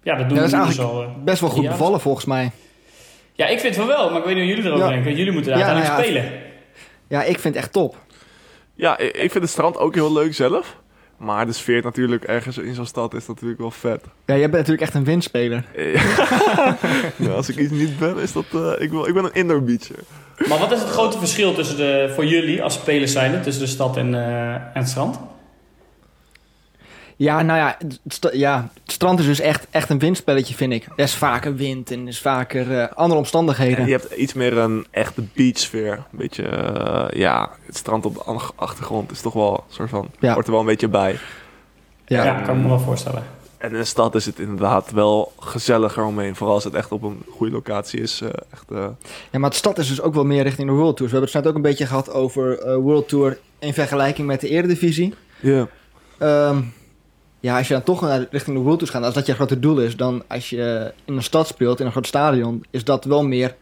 [0.03, 1.03] ja, dat doen Ja, dat we is dus al.
[1.03, 1.09] eh.
[1.25, 1.71] Best wel goed Ja.
[1.71, 2.51] bevallen volgens mij.
[3.33, 4.93] ja, ik vind het wel wel, maar ik weet niet hoe jullie erover Ja.
[4.95, 5.15] denken.
[5.17, 6.41] Jullie moeten daar Ja, uiteindelijk nou ja, spelen.
[7.09, 7.97] Ja, ik vind het echt top.
[8.75, 10.77] Ja, ik vind het strand ook heel leuk zelf.
[11.19, 14.01] Maar de sfeer natuurlijk ergens in zo'n stad is natuurlijk wel vet.
[14.27, 15.65] Ja, jij bent natuurlijk echt een winspeler.
[17.17, 18.45] ja, als ik iets niet ben, is dat...
[18.53, 19.97] eh, ik, wil, ik ben een indoor beacher.
[20.49, 23.71] Maar wat is het grote verschil tussen de, voor jullie als spelers zijnde tussen de
[23.71, 25.19] stad en, eh, en het strand?
[27.21, 30.85] Ja, nou ja het, ja, het strand is dus echt, echt een windspelletje, vind ik.
[30.97, 33.85] Er is vaker wind en er is vaker eh, andere omstandigheden.
[33.87, 35.93] Je hebt iets meer een echte beachsfeer.
[35.93, 39.91] Een beetje, eh, ja, het strand op de ach- achtergrond is toch wel een soort
[39.91, 40.33] van, Ja.
[40.35, 41.19] hoort er wel een beetje bij.
[42.07, 42.25] ja.
[42.25, 43.23] Ja, kan ik me wel voorstellen.
[43.59, 46.37] En in de stad is het inderdaad wel gezelliger omheen.
[46.37, 48.21] Vooral als het echt op een goede locatie is.
[48.21, 48.87] eh, echt, eh,
[49.31, 51.11] Ja, maar de stad is dus ook wel meer richting de World Tour.
[51.13, 54.41] We hebben het net ook een beetje gehad over eh, World Tour in vergelijking met
[54.41, 55.15] de Eredivisie.
[55.41, 55.67] ja.
[56.19, 56.61] Ehm,
[57.41, 59.59] ja, als je dan toch naar richting de World Tour gaat, als dat je grote
[59.59, 63.05] doel is, dan als je in een stad speelt, in een groot stadion, is dat
[63.05, 63.55] wel meer...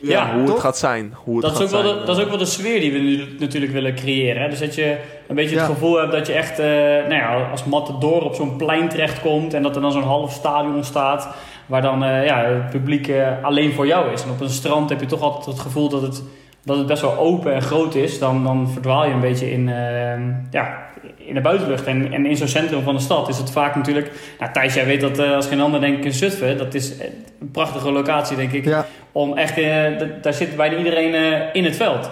[0.00, 1.14] Ja, hoe het gaat zijn.
[1.16, 2.80] Hoe het Dat is, gaat ook wel zijn, de, dat is ook wel de sfeer
[2.80, 4.42] die we nu natuurlijk willen creëren.
[4.42, 4.48] Hè?
[4.48, 4.96] Dus dat je
[5.28, 5.72] een beetje het Ja.
[5.72, 9.54] gevoel hebt dat je echt eh, nou ja, als matador op zo'n plein terechtkomt.
[9.54, 11.28] En dat er dan zo'n half stadion staat.
[11.66, 14.22] Waar dan eh, ja, het publiek eh, alleen voor jou is.
[14.22, 16.22] En op een strand heb je toch altijd het gevoel dat het,
[16.64, 18.18] dat het best wel open en groot is.
[18.18, 19.68] Dan, dan verdwaal je een beetje in,
[20.50, 20.86] ja,
[21.26, 21.84] in de buitenlucht.
[21.84, 24.12] En, en in zo'n centrum van de stad is het vaak natuurlijk...
[24.38, 26.58] Nou, Thijs, jij weet dat eh, als geen ander denk ik in Zutphen.
[26.58, 27.08] Dat is eh,
[27.40, 28.64] een prachtige locatie denk ik.
[28.64, 31.14] Ja, Om echt, eh, daar zit bijna iedereen
[31.52, 32.10] in het veld.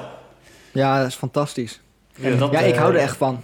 [0.73, 1.81] ja dat is fantastisch.
[2.23, 3.43] En dat, Ja, ik hou er echt van.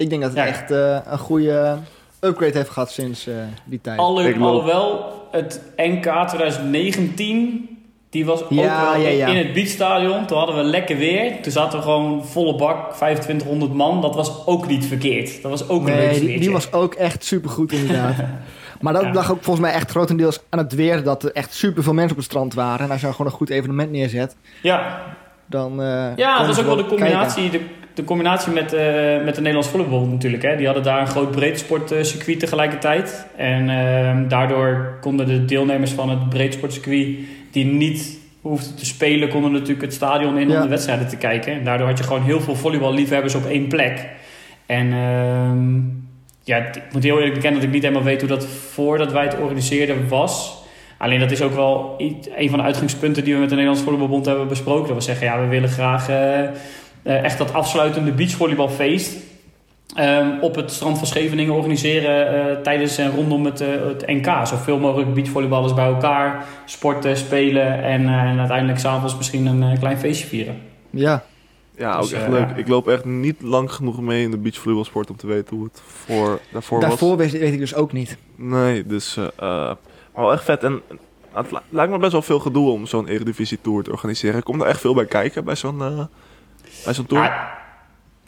[0.00, 0.46] Ik denk dat het ja.
[0.46, 1.78] echt eh, een goede
[2.20, 3.98] upgrade heeft gehad sinds eh, die tijd.
[3.98, 7.79] Alle, alhoewel het NK 2019,
[8.10, 9.26] die was ook Ja, wel ja, ja.
[9.26, 10.26] in het beachstadion.
[10.26, 11.40] Toen hadden we lekker weer.
[11.42, 14.00] Toen zaten we gewoon volle bak, 2500 man.
[14.00, 15.42] Dat was ook niet verkeerd.
[15.42, 18.14] Dat was ook een nee, die, die was ook echt supergoed inderdaad.
[18.80, 21.92] maar dat lag ook volgens mij echt grotendeels aan het weer, dat er echt superveel
[21.92, 22.84] mensen op het strand waren.
[22.84, 25.00] En als je dan gewoon een goed evenement neerzet, Ja,
[25.46, 25.82] dan...
[25.82, 27.60] eh, ja dat was ook wel de combinatie, de,
[27.94, 28.84] de combinatie met, eh,
[29.24, 30.42] met de Nederlands Volleybalbond natuurlijk.
[30.42, 30.56] Hè.
[30.56, 33.26] Die hadden daar een groot breedsportcircuit tegelijkertijd.
[33.36, 37.18] En ehm, daardoor konden de deelnemers van het breedsportcircuit
[37.50, 40.56] die niet hoefden te spelen, konden natuurlijk het stadion in Ja.
[40.56, 41.52] om de wedstrijden te kijken.
[41.52, 44.06] En daardoor had je gewoon heel veel volleyballiefhebbers op één plek.
[44.66, 45.78] En ehm,
[46.44, 49.24] ja, ik moet heel eerlijk bekennen dat ik niet helemaal weet hoe dat voordat wij
[49.24, 50.58] het organiseerden was.
[50.98, 53.84] Alleen dat is ook wel iets- een van de uitgangspunten die we met de Nederlandse
[53.86, 54.86] Volleybalbond hebben besproken.
[54.88, 56.50] Dat we zeggen, ja, we willen graag eh, eh,
[57.02, 59.16] echt dat afsluitende beachvolleybalfeest
[59.94, 64.46] ehm, op het strand van Scheveningen organiseren eh, tijdens en rondom het, eh, het NK.
[64.46, 69.98] Zoveel mogelijk beachvolleyballers bij elkaar, sporten, spelen en, eh, en uiteindelijk s'avonds misschien een klein
[69.98, 70.58] feestje vieren.
[70.90, 71.22] Ja,
[71.76, 72.48] Ja, Dus, ook echt eh, leuk.
[72.48, 72.54] ja.
[72.56, 75.82] Ik loop echt niet lang genoeg mee in de beachvolleybalsport om te weten hoe het
[75.86, 77.30] voor, daarvoor, daarvoor was.
[77.30, 78.16] weet, weet ik dus ook niet.
[78.36, 79.76] Nee, dus maar
[80.14, 80.64] wel echt vet.
[80.64, 80.80] En
[81.32, 84.42] het li- lijkt me best wel veel gedoe om zo'n Eredivisie Tour te organiseren.
[84.42, 85.98] Komt er echt veel bij kijken bij zo'n eh,
[86.84, 87.22] bij zo'n tour?
[87.24, 87.58] Ja,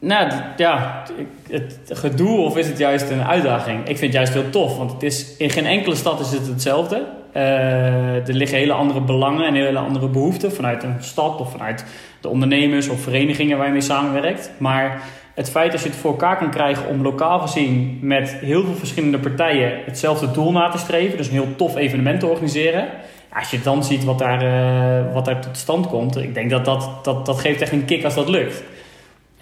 [0.02, 1.02] nou, ja,
[1.50, 3.78] het gedoe of is het juist een uitdaging?
[3.78, 6.46] Ik vind het juist heel tof, want het is, in geen enkele stad is het
[6.46, 7.02] hetzelfde.
[7.32, 11.84] Eh, er liggen hele andere belangen en hele andere behoeften vanuit een stad of vanuit
[12.20, 14.50] de ondernemers of verenigingen waar je mee samenwerkt.
[14.58, 15.02] Maar
[15.34, 18.74] het feit dat je het voor elkaar kan krijgen om lokaal gezien met heel veel
[18.74, 22.88] verschillende partijen hetzelfde doel na te streven, dus een heel tof evenement te organiseren.
[23.32, 26.64] Als je dan ziet wat daar, eh, wat daar tot stand komt, ik denk dat
[26.64, 28.62] dat, dat dat geeft echt een kick als dat lukt.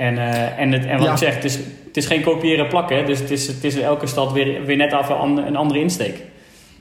[0.00, 1.12] En, eh, en, het, en wat Ja.
[1.12, 1.54] ik zeg, het is,
[1.86, 3.06] het is geen kopiëren plakken.
[3.06, 5.56] Dus het is, het is in elke stad weer, weer net af een, ander- een
[5.56, 6.22] andere insteek.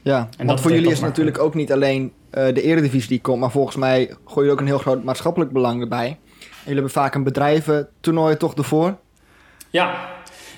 [0.01, 3.09] Ja, En want dat voor jullie is het natuurlijk ook niet alleen eh, de eredivisie
[3.09, 6.05] die komt, maar volgens mij gooi je ook een heel groot maatschappelijk belang erbij.
[6.07, 6.17] En
[6.59, 8.95] jullie hebben vaak een bedrijventoernooi toch ervoor?
[9.69, 9.91] Ja,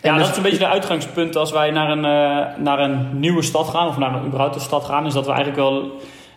[0.01, 3.19] ja dus- dat is een beetje de uitgangspunt als wij naar een, eh, naar een
[3.19, 5.91] nieuwe stad gaan, of naar een überhaupt een stad gaan, is dat we eigenlijk wel.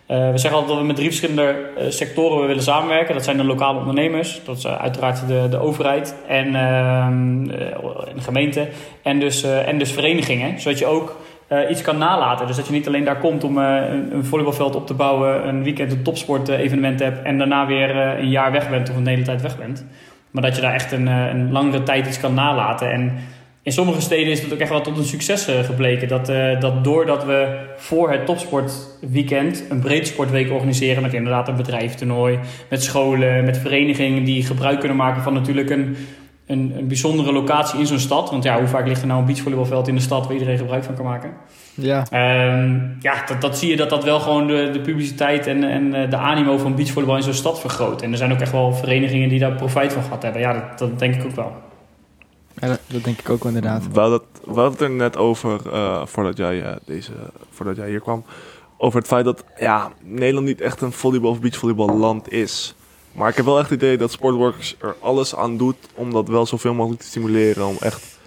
[0.05, 3.13] Eh, we zeggen altijd dat we met drie verschillende eh, sectoren willen samenwerken.
[3.13, 8.15] Dat zijn de lokale ondernemers, dat is eh, uiteraard de, de overheid en ehm, eh,
[8.15, 8.67] de gemeente.
[9.01, 11.15] En dus, en dus verenigingen, zodat je ook
[11.69, 12.47] iets kan nalaten.
[12.47, 15.91] Dus dat je niet alleen daar komt om een, een op te bouwen, een weekend
[15.91, 19.41] een topsport evenement hebt en daarna weer een jaar weg bent of een hele tijd
[19.41, 19.85] weg bent.
[20.31, 22.91] Maar dat je daar echt een, een langere tijd iets kan nalaten.
[22.91, 23.17] En
[23.65, 26.07] in sommige steden is het ook echt wel tot een succes eh, gebleken.
[26.07, 31.01] Dat, eh, dat doordat we voor het topsportweekend een breedsportweek organiseren...
[31.01, 34.23] met inderdaad een bedrijfstoernooi, met scholen, met verenigingen...
[34.23, 35.97] die gebruik kunnen maken van natuurlijk een,
[36.45, 38.29] een, een bijzondere locatie in zo'n stad.
[38.29, 40.23] Want ja, hoe vaak ligt er nou een beachvolleybalveld in de stad...
[40.23, 41.33] waar iedereen gebruik van kan maken?
[41.73, 45.63] Ja, Ehm, ja, dat, dat zie je dat dat wel gewoon de, de publiciteit en,
[45.63, 48.01] en eh, de animo van beachvolleybal in zo'n stad vergroot.
[48.01, 50.41] En er zijn ook echt wel verenigingen die daar profijt van gehad hebben.
[50.41, 51.64] Ja, dat, dat denk ik ook wel.
[52.55, 53.87] Ja dat, denk ik ook wel inderdaad.
[53.93, 57.11] We hadden het, het er net over, eh, voordat, jij, eh, deze,
[57.49, 58.23] voordat jij hier kwam,
[58.77, 62.75] over het feit dat ja, Nederland niet echt een volleybal- of beachvolleyballand is.
[63.11, 66.27] Maar ik heb wel echt het idee dat Sportworks er alles aan doet om dat
[66.27, 67.65] wel zoveel mogelijk te stimuleren.
[67.67, 68.17] Om echt,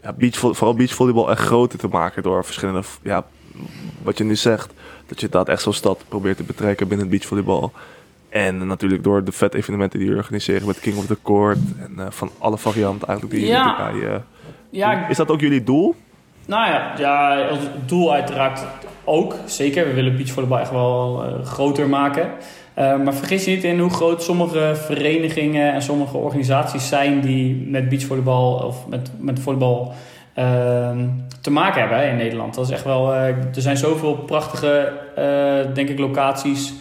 [0.00, 3.26] ja, beachvo- vooral beachvolleybal echt groter te maken door verschillende, ja,
[4.02, 4.72] wat je nu zegt.
[5.06, 7.72] Dat je dat echt zo'n stad probeert te betrekken binnen het beachvolleybal.
[8.28, 11.58] En natuurlijk door de vet evenementen die we organiseren met King of the Court.
[11.80, 13.64] En eh, van alle varianten eigenlijk die je Ja.
[13.64, 14.20] natuurlijk bij, eh,
[14.70, 15.94] Ja, Is dat ook jullie doel?
[16.46, 18.64] Nou ja, ja, als doel uiteraard
[19.04, 19.34] ook.
[19.44, 22.30] Zeker, we willen beachvolleybal echt wel eh, groter maken.
[22.74, 27.88] Maar vergis je niet in hoe groot sommige verenigingen en sommige organisaties zijn die met
[27.88, 29.92] beachvolleybal of met, met volleybal
[30.34, 31.06] ehm,
[31.40, 32.54] te maken hebben hè, in Nederland.
[32.54, 34.92] Dat is echt wel, er zijn zoveel prachtige,
[35.74, 36.72] denk ik, locaties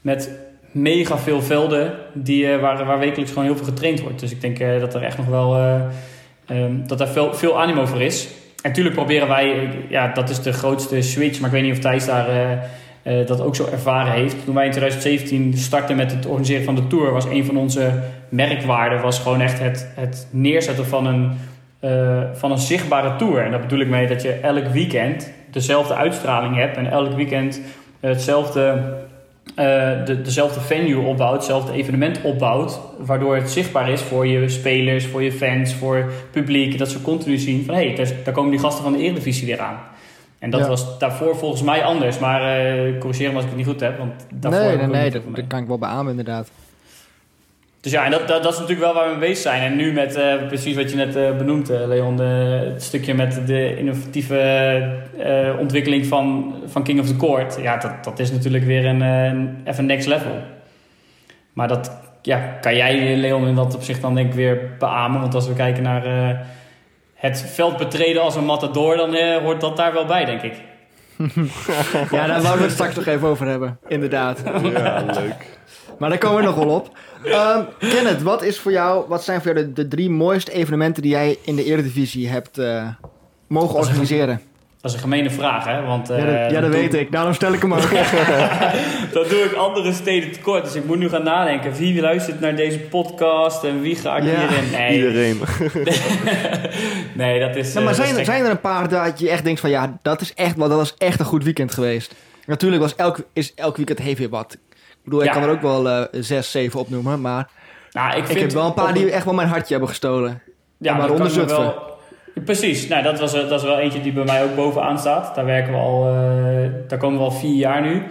[0.00, 0.30] met
[0.76, 4.20] mega veel velden die, eh, waar, waar wekelijks gewoon heel veel getraind wordt.
[4.20, 5.80] Dus ik denk eh, dat er echt nog wel eh,
[6.46, 8.28] ehm, dat er veel, veel animo voor is.
[8.62, 11.78] En natuurlijk proberen wij, ja, dat is de grootste switch, maar ik weet niet of
[11.78, 12.26] Thijs daar
[13.26, 14.44] dat ook zo ervaren heeft.
[14.44, 17.92] Toen wij in 2017 startten met het organiseren van de tour, was een van onze
[18.28, 21.30] merkwaarden was gewoon echt het, het neerzetten van een,
[22.34, 23.42] van een zichtbare tour.
[23.44, 27.60] En daar bedoel ik mee dat je elk weekend dezelfde uitstraling hebt en elk weekend
[28.00, 28.82] hetzelfde
[29.54, 35.06] eh, de, dezelfde venue opbouwt, hetzelfde evenement opbouwt, waardoor het zichtbaar is voor je spelers,
[35.06, 38.60] voor je fans, voor publiek, dat ze continu zien van hé, hey, daar komen die
[38.60, 39.78] gasten van de Eredivisie weer aan.
[40.38, 40.68] En dat Ja.
[40.68, 43.98] was daarvoor volgens mij anders, maar eh corrigeer me als ik het niet goed heb,
[43.98, 46.50] want daarvoor nee, nee, nee, dat, kan ik wel beamen inderdaad.
[47.86, 49.62] Dus ja, en dat, dat, dat is natuurlijk wel waar we mee bezig zijn.
[49.62, 52.22] En nu met eh, precies wat je net eh, benoemt, eh, Leon, de,
[52.72, 54.38] het stukje met de innovatieve
[55.18, 57.58] eh, ontwikkeling van, van King of the Court.
[57.62, 60.30] Ja, dat, dat is natuurlijk weer een, eh, een even next level.
[61.52, 61.90] Maar dat
[62.22, 65.20] ja, kan jij, Leon, in dat opzicht dan denk ik weer beamen.
[65.20, 66.38] Want als we kijken naar eh,
[67.14, 70.54] het veld betreden als een matador, dan eh, hoort dat daar wel bij, denk ik.
[72.10, 73.78] Ja, daar wouden we het straks nog even over hebben.
[73.88, 74.42] Inderdaad.
[74.62, 75.58] Ja, leuk.
[75.98, 76.90] Maar daar komen we nog wel op.
[77.26, 81.02] Ehm Kenneth, wat, is voor jou, wat zijn voor jou de, de drie mooiste evenementen
[81.02, 82.88] die jij in de Eredivisie hebt eh,
[83.46, 84.40] mogen organiseren?
[84.80, 85.82] Dat is een gemene vraag, hè?
[85.82, 87.12] Want, ja, dat, eh, ja, dat weet ik.
[87.12, 87.90] Daarom stel ik hem ook.
[89.12, 90.64] Dat doe ik andere steden tekort.
[90.64, 91.72] Dus ik moet nu gaan nadenken.
[91.72, 94.70] Wie luistert naar deze podcast en wie ga ik Ja, hierin?
[94.70, 95.40] Nee, Iedereen.
[97.14, 97.72] nee dat is.
[97.72, 99.60] Nou, maar eh, dat zijn, is er- zijn er een paar dat je echt denkt
[99.60, 102.14] van ja, dat is echt, wel, dat was echt een goed weekend geweest?
[102.46, 104.56] Natuurlijk was elk, is elk weekend heeft weer wat.
[105.06, 107.48] Ik bedoel, ik kan er ook wel eh, zes, zeven opnoemen, maar
[107.90, 109.88] Nou, ik, ik vind heb wel een paar op die echt wel mijn hartje hebben
[109.88, 110.42] gestolen.
[110.78, 111.74] Ja, maar dat kan onder ik me Zutphen.
[112.34, 112.44] wel.
[112.44, 115.34] Precies, nou, dat, was, eh, dat is wel eentje die bij mij ook bovenaan staat.
[115.34, 118.02] Daar werken we al, eh, daar komen we al vier jaar nu.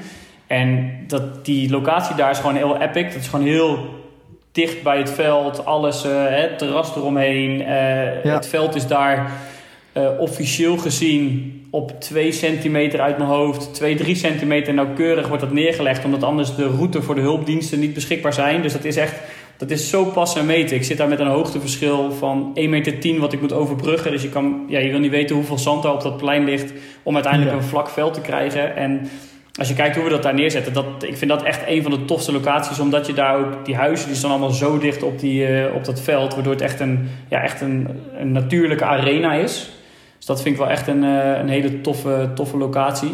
[0.48, 3.04] En dat, die locatie daar is gewoon heel epic.
[3.04, 3.90] Dat is gewoon heel
[4.52, 7.58] dicht bij het veld, alles, het terras eromheen.
[7.58, 8.34] Ja.
[8.34, 9.32] Het veld is daar
[9.96, 15.52] eh, officieel gezien op 2 centimeter uit mijn hoofd, 2, 3 centimeter nauwkeurig wordt dat
[15.52, 18.62] neergelegd, omdat anders de route voor de hulpdiensten niet beschikbaar zijn.
[18.62, 19.16] Dus dat is echt,
[19.58, 20.76] dat is zo pas en meten.
[20.76, 24.12] Ik zit daar met een hoogteverschil van 1,10 meter wat ik moet overbruggen.
[24.12, 26.74] Dus je, kan, ja, je wil niet weten hoeveel zand daar op dat plein ligt
[27.04, 27.58] om uiteindelijk Ja.
[27.58, 28.76] een vlak veld te krijgen.
[28.76, 29.08] En
[29.60, 31.92] als je kijkt hoe we dat daar neerzetten, dat, ik vind dat echt een van
[31.92, 32.80] de tofste locaties.
[32.80, 35.86] Omdat je daar ook, die huizen die staan allemaal zo dicht op, die, eh, op
[35.86, 36.34] dat veld.
[36.34, 39.70] Waardoor het echt een, ja, echt een, een natuurlijke arena is.
[40.26, 43.12] Dus dat vind ik wel echt een, eh, een hele toffe, toffe locatie.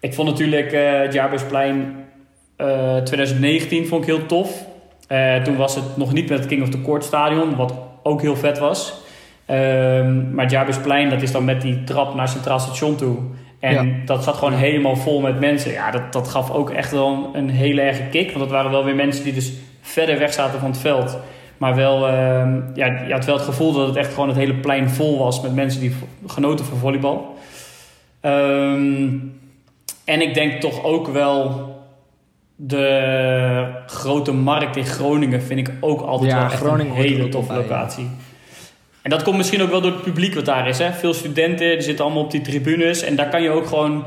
[0.00, 1.94] Ik vond natuurlijk eh, het Jaarbeursplein
[2.56, 4.66] eh 2019 vond ik heel tof.
[5.06, 8.20] Eh, toen was het nog niet met het King of the Court stadion, wat ook
[8.20, 9.00] heel vet was.
[9.46, 13.16] Ehm, maar het Jaarbeursplein, dat is dan met die trap naar Centraal Station toe.
[13.60, 14.04] En Ja.
[14.04, 15.72] dat zat gewoon helemaal vol met mensen.
[15.72, 18.26] Ja, dat, dat gaf ook echt wel een hele erge kick.
[18.26, 21.18] Want dat waren wel weer mensen die dus verder weg zaten van het veld.
[21.60, 24.54] Maar wel, ehm, ja, je had wel het gevoel dat het echt gewoon het hele
[24.54, 25.94] plein vol was met mensen die
[26.26, 27.34] genoten van volleybal.
[28.20, 29.08] Ehm,
[30.04, 31.68] en ik denk toch ook wel
[32.56, 37.28] de grote markt in Groningen vind ik ook altijd Ja, wel echt Groningen een hele
[37.28, 37.58] toffe ja.
[37.58, 38.08] locatie.
[39.02, 40.78] En dat komt misschien ook wel door het publiek wat daar is.
[40.78, 40.92] Hè?
[40.92, 43.02] Veel studenten die zitten allemaal op die tribunes.
[43.02, 44.04] En daar kan je ook gewoon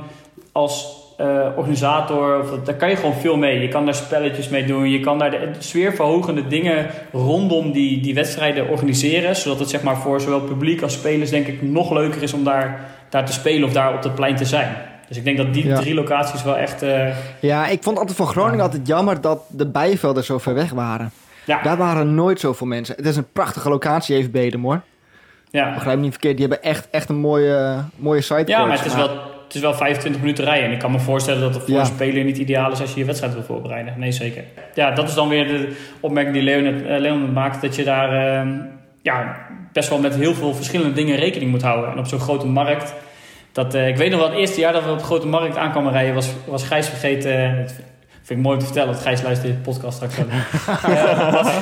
[0.51, 3.59] als eh, organisator, of, daar kan je gewoon veel mee.
[3.61, 4.89] Je kan daar spelletjes mee doen.
[4.89, 9.35] Je kan daar de, de sfeerverhogende dingen rondom die, die wedstrijden organiseren.
[9.35, 12.43] Zodat het zeg maar, voor zowel publiek als spelers denk ik nog leuker is om
[12.43, 14.75] daar, daar te spelen of daar op het plein te zijn.
[15.07, 15.75] Dus ik denk dat die Ja.
[15.79, 16.81] drie locaties wel echt...
[16.81, 20.71] eh, Ja, ik vond altijd voor Groningen altijd jammer dat de bijvelden zo ver weg
[20.71, 21.11] waren.
[21.45, 22.95] ja, Daar waren nooit zoveel mensen.
[22.95, 24.81] Het is een prachtige locatie, even Bedem hoor.
[25.49, 25.73] ja.
[25.73, 28.43] Begrijp me niet verkeerd, die hebben echt, echt een mooie, mooie site.
[28.45, 29.09] ja, maar het is, wel,
[29.53, 30.65] het is wel 25 minuten rijden.
[30.65, 31.79] En ik kan me voorstellen dat het voor Ja.
[31.79, 33.93] een speler niet ideaal is als je je wedstrijd wil voorbereiden.
[33.97, 34.43] Nee, zeker.
[34.73, 37.61] Ja, dat is dan weer de opmerking die Leon, net, eh, Leon maakt.
[37.61, 38.49] Dat je daar ehm,
[39.01, 39.35] ja,
[39.73, 41.91] best wel met heel veel verschillende dingen rekening moet houden.
[41.91, 42.93] En op zo'n grote markt.
[43.51, 45.57] Dat, eh, ik weet nog wel, het eerste jaar dat we op de grote markt
[45.57, 47.55] aankwamen rijden, was, was Gijs vergeten.
[47.61, 47.73] Dat
[48.23, 50.25] vind ik mooi om te vertellen, want Gijs luistert de podcast straks wel.
[50.95, 51.53] Eh, was,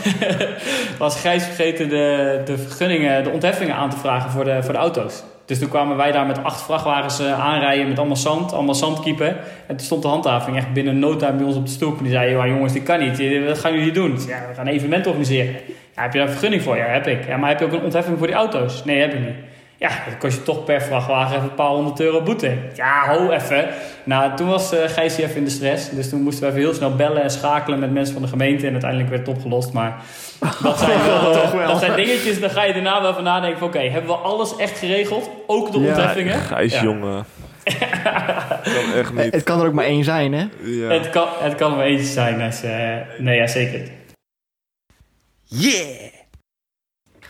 [0.98, 4.80] was Gijs vergeten de, de vergunningen, de ontheffingen aan te vragen voor de, voor de
[4.80, 5.24] auto's.
[5.46, 9.28] Dus toen kwamen wij daar met acht vrachtwagens eh, aanrijden met allemaal zand, allemaal zandkiepen.
[9.68, 11.98] En toen stond de handhaving echt binnen no time bij ons op de stoep.
[11.98, 13.20] En die zei, "Ja, jongens, dit kan niet.
[13.20, 14.12] Eh, Wat gaan jullie doen?
[14.12, 14.18] Ja,
[14.50, 15.54] we gaan een evenement organiseren.
[15.96, 16.78] Ja, heb je daar een vergunning voor?
[16.78, 17.28] Ja, heb ik.
[17.28, 18.86] Ja, maar heb je ook een ontheffing voor die auto's?
[18.86, 19.36] Nee, heb ik niet.
[19.82, 22.58] Ja, dat kost je toch per vrachtwagen even een paar honderd euro boete.
[22.74, 23.70] Ja, ho even.
[24.04, 25.90] Nou, toen was uh, Gijs even in de stress.
[25.90, 28.66] Dus toen moesten we even heel snel bellen en schakelen met mensen van de gemeente.
[28.66, 29.74] En uiteindelijk werd het opgelost.
[29.74, 30.02] Maar
[30.64, 33.68] dat zijn, wel, dat zijn dingetjes, dan ga je daarna wel van nadenken van...
[33.68, 35.30] Oké, hebben we alles echt geregeld?
[35.48, 35.88] Ook de Ja.
[35.88, 36.40] ontheffingen?
[36.40, 36.84] Gijs, Ja.
[36.84, 37.26] jongen.
[38.64, 39.34] kan echt niet.
[39.34, 40.46] Het kan er ook maar één zijn, hè?
[40.64, 40.90] Ja.
[40.90, 42.42] Het kan, het kan er maar eentje zijn.
[42.42, 43.82] Als, eh, nee, ja, zeker.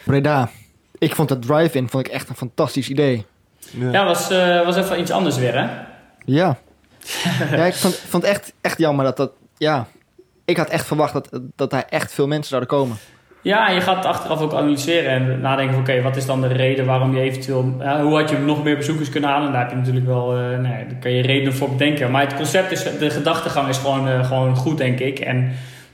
[0.06, 0.50] Breda.
[1.02, 3.26] Ik vond dat drive-in vond ik echt een fantastisch idee.
[3.60, 3.92] Ja.
[3.92, 5.68] Ja, was, eh, was even iets anders weer, hè?
[6.26, 6.58] Ja.
[7.58, 9.32] ja, ik vond, vond echt, echt jammer dat dat...
[9.58, 9.88] Ja,
[10.46, 12.98] ik had echt verwacht dat, dat daar echt veel mensen zouden komen.
[13.42, 15.84] Ja, en je gaat achteraf ook analyseren en nadenken van...
[15.84, 17.76] oké, wat is dan de reden waarom je eventueel...
[17.80, 19.52] ja, hoe had je nog meer bezoekers kunnen halen?
[19.52, 20.38] Daar heb je natuurlijk wel...
[20.38, 22.12] eh nee, daar kan je redenen voor bedenken.
[22.12, 22.84] Maar het concept is...
[22.84, 25.20] de gedachtegang is gewoon, eh, gewoon goed, denk ik.
[25.20, 25.52] En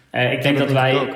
[0.10, 1.15] eh, ik denk dat dat wij ook.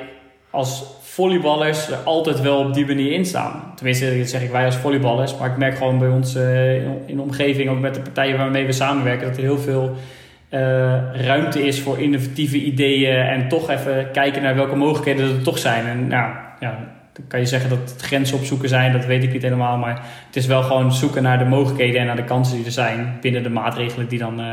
[0.50, 3.72] als volleyballers er altijd wel op die manier in staan.
[3.74, 5.36] Tenminste, dat zeg ik wij als volleyballers.
[5.36, 7.70] Maar ik merk gewoon bij ons eh, in de omgeving...
[7.70, 9.26] ook met de partijen waarmee we samenwerken...
[9.26, 9.96] dat er heel veel...
[10.48, 10.60] eh,
[11.12, 15.86] ruimte is voor innovatieve ideeën en toch even kijken naar welke mogelijkheden er toch zijn.
[15.86, 16.78] En nou, ja,
[17.12, 19.76] dan kan je zeggen dat het grenzen opzoeken zijn, dat weet ik niet helemaal.
[19.76, 22.72] Maar het is wel gewoon zoeken naar de mogelijkheden en naar de kansen die er
[22.72, 24.46] zijn binnen de maatregelen die dan, eh,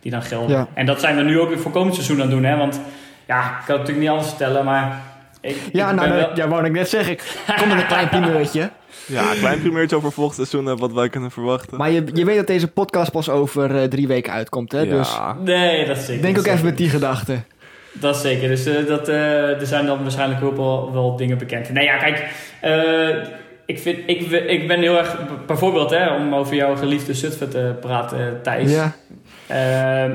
[0.00, 0.56] die dan gelden.
[0.56, 0.66] Ja.
[0.74, 2.44] En dat zijn we nu ook weer voor komend seizoen aan het doen.
[2.44, 2.56] Hè?
[2.56, 2.80] Want
[3.26, 5.14] ja, ik kan het natuurlijk niet alles vertellen, maar.
[5.46, 7.12] Ik, Ja, ik nou, dat, wel- ja, wou ik net zeggen.
[7.12, 8.70] Ik kom met een klein primeurtje.
[9.06, 11.78] Ja, een klein primeurtje over volgend seizoen en wat wij kunnen verwachten.
[11.78, 14.86] Maar je, je weet dat deze podcast pas over eh, drie weken uitkomt, hè?
[14.88, 15.36] Dus ja.
[15.44, 16.22] Nee, dat is zeker.
[16.22, 17.44] denk ook even met die gedachten.
[17.92, 18.48] Dat is zeker.
[18.48, 21.70] Dus eh, dat, eh, er zijn dan waarschijnlijk ook wel, wel dingen bekend.
[21.72, 22.24] Nee, ja, kijk.
[22.60, 23.28] eh,
[23.66, 25.16] ik, vind, ik, ik ben heel erg...
[25.46, 28.72] Bijvoorbeeld, hè, om over jouw geliefde Zutphen te praten, Thijs.
[28.72, 28.92] Ja,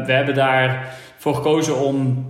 [0.06, 2.26] we hebben daarvoor gekozen om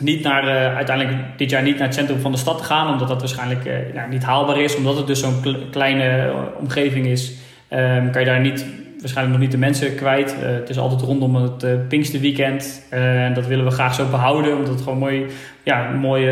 [0.00, 2.92] niet naar, eh, uiteindelijk dit jaar niet naar het centrum van de stad te gaan.
[2.92, 4.76] Omdat dat waarschijnlijk eh, nou, niet haalbaar is.
[4.76, 7.32] Omdat het dus zo'n kle- kleine eh, omgeving is.
[7.68, 8.66] Ehm, kan je daar niet,
[9.00, 10.36] waarschijnlijk nog niet de mensen kwijt.
[10.40, 12.86] Het is altijd rondom het Pinksterweekend.
[12.90, 14.56] En dat willen we graag zo behouden.
[14.56, 15.26] Omdat het gewoon mooi,
[15.62, 16.28] ja, een mooi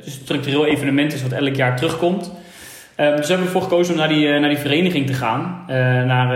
[0.00, 2.32] structureel evenement is wat elk jaar terugkomt.
[2.94, 5.64] Ehm, dus we hebben ervoor gekozen om naar die, naar die vereniging te gaan.
[6.06, 6.26] naar,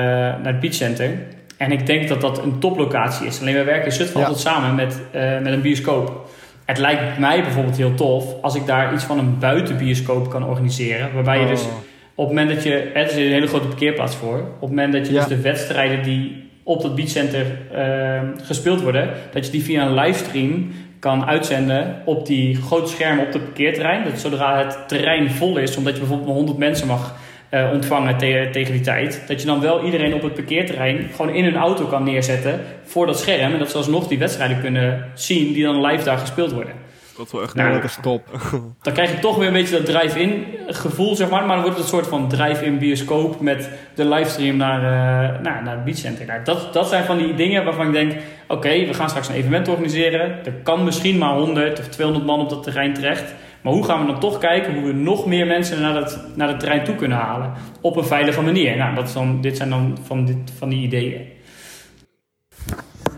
[0.42, 1.11] naar het Beach Center.
[1.57, 3.40] En ik denk dat dat een toplocatie is.
[3.40, 4.27] Alleen wij werken in Zutphen Ja.
[4.27, 5.01] altijd samen met,
[5.42, 6.31] met een bioscoop.
[6.64, 11.14] Het lijkt mij bijvoorbeeld heel tof als ik daar iets van een buitenbioscoop kan organiseren.
[11.14, 11.68] Waarbij je dus Oh.
[12.14, 12.75] op het moment dat je...
[12.94, 14.38] Er is een hele grote parkeerplaats voor.
[14.38, 15.18] Op het moment dat je Ja.
[15.18, 19.11] dus de wedstrijden die op dat beachcenter eh, gespeeld worden...
[19.33, 24.05] dat je die via een livestream kan uitzenden op die grote schermen op het parkeerterrein.
[24.05, 27.14] Dat zodra het terrein vol is, omdat je bijvoorbeeld maar 100 mensen mag
[27.53, 29.23] eh, ontvangen te- tegen die tijd...
[29.27, 33.07] dat je dan wel iedereen op het parkeerterrein gewoon in hun auto kan neerzetten voor
[33.07, 33.53] dat scherm...
[33.53, 36.73] en dat ze alsnog die wedstrijden kunnen zien die dan live daar gespeeld worden.
[37.17, 38.23] Dat is wel echt Nou, dat is top.
[38.83, 41.45] Dan krijg je toch weer een beetje dat drive-in gevoel, zeg maar.
[41.47, 45.65] Maar dan wordt het een soort van drive-in bioscoop met de livestream naar, eh, nou,
[45.65, 46.27] naar het beachcenter.
[46.27, 48.12] Nou, dat, dat zijn van die dingen waarvan ik denk...
[48.49, 50.21] Oké, we gaan straks een evenement organiseren.
[50.45, 53.35] Er kan misschien maar 100 of 200 man op dat terrein terecht.
[53.62, 56.48] Maar hoe gaan we dan toch kijken hoe we nog meer mensen naar het, naar
[56.48, 57.53] het terrein toe kunnen halen?
[57.81, 58.77] Op een veilige manier.
[58.77, 61.20] Nou, dat is dan, dit zijn dan van, dit, van die ideeën.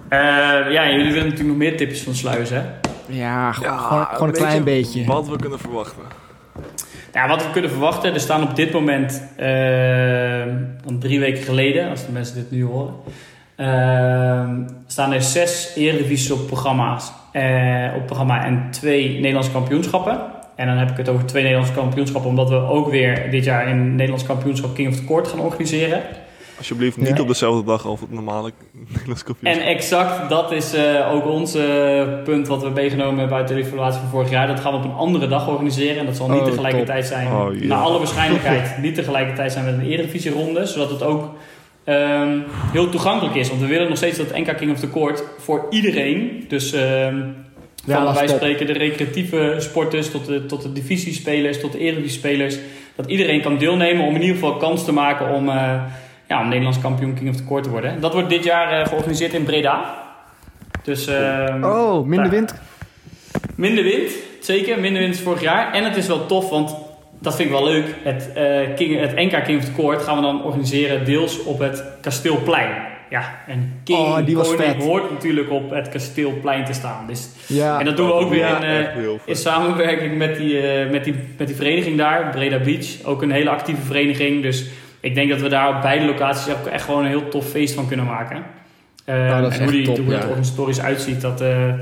[0.08, 0.18] Eh,
[0.72, 2.62] ja, jullie willen natuurlijk nog meer tipjes van Sluis, hè?
[3.06, 5.04] Ja, gewoon, Ja, gewoon, een klein beetje.
[5.04, 6.02] Wat we kunnen verwachten.
[7.12, 10.42] Ja, wat we kunnen verwachten, er staan op dit moment, eh,
[10.98, 12.94] drie weken geleden, als de mensen dit nu horen,
[13.56, 14.48] eh,
[14.86, 20.20] staan er zes Eredivisie op programma's, eh, op programma en twee Nederlandse kampioenschappen.
[20.56, 23.68] En dan heb ik het over twee Nederlandse kampioenschappen, omdat we ook weer dit jaar
[23.68, 26.02] een Nederlands kampioenschap King of the Court gaan organiseren.
[26.58, 27.22] Alsjeblieft niet Ja.
[27.22, 28.50] op dezelfde dag als het normale
[28.88, 29.66] Nederlands En kampioenschap.
[29.66, 34.00] exact, dat is eh, ook ons eh, punt wat we meegenomen hebben uit de evaluatie
[34.00, 34.46] van vorig jaar.
[34.46, 35.98] Dat gaan we op een andere dag organiseren.
[35.98, 39.74] En dat zal niet Oh, tegelijkertijd zijn, Oh, naar alle waarschijnlijkheid, niet tegelijkertijd zijn met
[39.74, 40.66] een Eredivisie-ronde.
[40.66, 41.30] Zodat het ook
[41.84, 42.38] ehm,
[42.72, 43.48] heel toegankelijk is.
[43.48, 46.44] Want we willen nog steeds dat NK King of the Court voor iedereen.
[46.48, 47.16] Dus ehm
[47.86, 48.36] Ja, van wij top.
[48.36, 52.56] spreken de recreatieve sporters tot de, tot de divisiespelers, tot de Eredivisie-spelers.
[52.94, 55.82] Dat iedereen kan deelnemen om in ieder geval kans te maken om, eh,
[56.28, 58.00] ja, om Nederlands kampioen King of the Court te worden.
[58.00, 60.02] Dat wordt dit jaar eh, georganiseerd in Breda.
[60.82, 62.54] Dus ehm, Oh, minder wind.
[63.56, 64.80] minder wind, zeker.
[64.80, 65.72] Minder wind is vorig jaar.
[65.72, 66.76] En het is wel tof, want
[67.20, 67.94] dat vind ik wel leuk.
[68.02, 71.58] Het, eh, King, het NK King of the Court gaan we dan organiseren deels op
[71.58, 72.92] het Kasteelplein.
[73.10, 74.76] Ja, en King Oh, die was vet.
[74.82, 77.06] hoort natuurlijk op het Kasteelplein te staan.
[77.06, 77.78] Dus Ja.
[77.78, 81.04] en dat doen we ook weer Ja, in, eh, in samenwerking met die, eh, met,
[81.04, 82.86] die, met die vereniging daar, Breda Beach.
[83.04, 84.42] Ook een hele actieve vereniging.
[84.42, 84.66] Dus
[85.00, 87.74] ik denk dat we daar op beide locaties ook echt gewoon een heel tof feest
[87.74, 88.42] van kunnen maken.
[89.04, 90.26] Eh, Nou, dat is en hoe, die, top, hoe dat ja.
[90.28, 91.72] organisatorisch uitziet, dat, eh,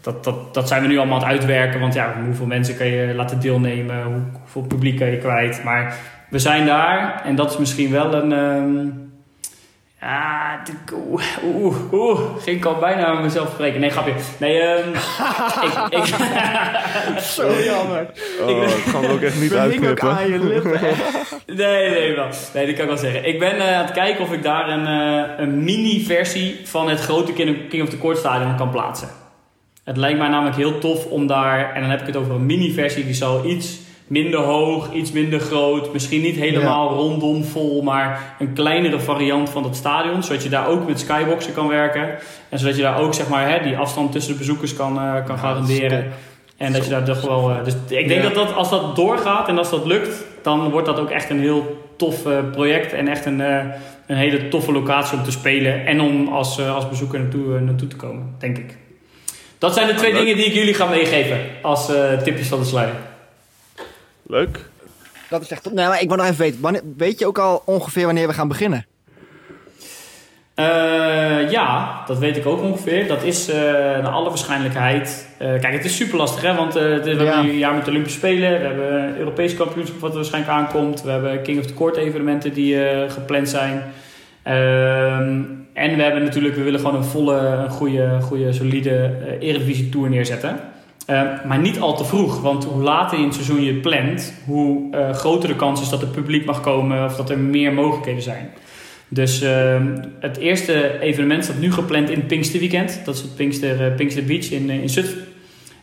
[0.00, 1.80] dat, dat, dat zijn we nu allemaal aan het uitwerken.
[1.80, 4.02] Want ja, hoeveel mensen kan je laten deelnemen?
[4.04, 5.60] Hoe- Hoeveel publiek kan je kwijt?
[5.64, 5.94] Maar
[6.28, 8.32] we zijn daar en dat is misschien wel een.
[8.32, 8.86] ehm,
[10.64, 13.80] de- oeh, oeh, oeh, ging ik al bijna aan mezelf spreken.
[13.80, 14.12] Nee, grapje.
[14.38, 14.88] Nee, ehm
[15.90, 16.04] ik, ik,
[17.36, 18.06] Zo jammer.
[18.40, 20.10] Oh, gaan we ook echt niet ook uitknippen.
[20.16, 20.80] aan je lippen.
[21.46, 22.28] Nee, nee, wel.
[22.54, 23.28] Nee, dat kan ik wel zeggen.
[23.28, 27.00] Ik ben eh, aan het kijken of ik daar een, eh, een mini-versie van het
[27.00, 29.08] grote King King of the Court stadion kan plaatsen.
[29.84, 32.46] Het lijkt mij namelijk heel tof om daar, en dan heb ik het over een
[32.46, 33.78] mini-versie, die zal iets
[34.10, 39.62] minder hoog, iets minder groot, misschien niet helemaal rondom vol, maar een kleinere variant van
[39.62, 42.08] dat stadion, zodat je daar ook met skyboxen kan werken.
[42.48, 45.24] En zodat je daar ook zeg maar, hè, die afstand tussen de bezoekers kan, eh,
[45.26, 46.12] kan garanderen.
[46.56, 47.50] En dat je daar toch wel.
[47.50, 48.28] eh, dus ik denk Ja.
[48.28, 51.40] dat, dat als dat doorgaat en als dat lukt, dan wordt dat ook echt een
[51.40, 52.92] heel tof eh, project.
[52.92, 53.64] En echt een, eh,
[54.06, 55.86] een hele toffe locatie om te spelen.
[55.86, 58.76] En om als, als bezoeker naartoe, naartoe te komen, denk ik.
[59.58, 60.20] Dat zijn de twee leuk.
[60.20, 62.94] dingen die ik jullie ga meegeven als eh, tipjes van de sluier.
[64.30, 64.58] Leuk.
[65.28, 65.72] Dat is echt top.
[65.72, 66.60] Nee, maar ik wil nog even weten.
[66.60, 68.86] Wanneer, weet je ook al ongeveer wanneer we gaan beginnen?
[70.54, 73.08] Eh, ja, dat weet ik ook ongeveer.
[73.08, 73.56] Dat is eh
[74.02, 75.28] naar alle waarschijnlijkheid.
[75.38, 76.54] eh, kijk, het is super lastig, hè?
[76.54, 77.26] Want eh, het is- we Ja.
[77.26, 78.50] hebben nu een jaar met de Olympische Spelen.
[78.60, 81.02] We hebben een Europees kampioenschap wat er waarschijnlijk aankomt.
[81.02, 83.82] We hebben King of the Court evenementen die eh, gepland zijn.
[84.42, 89.10] Ehm, en we hebben natuurlijk, we willen gewoon een volle, een goede, goede solide
[89.40, 90.60] Eredivisie Tour neerzetten.
[91.06, 94.34] Eh, maar niet al te vroeg, want hoe later in het seizoen je het plant,
[94.44, 97.72] hoe eh, groter de kans is dat er publiek mag komen of dat er meer
[97.72, 98.48] mogelijkheden zijn.
[99.08, 103.00] Dus ehm, het eerste evenement staat nu gepland in het Pinksterweekend.
[103.04, 105.24] Dat is het Pinkster, eh, Pinkster Beach in, in Zutphen.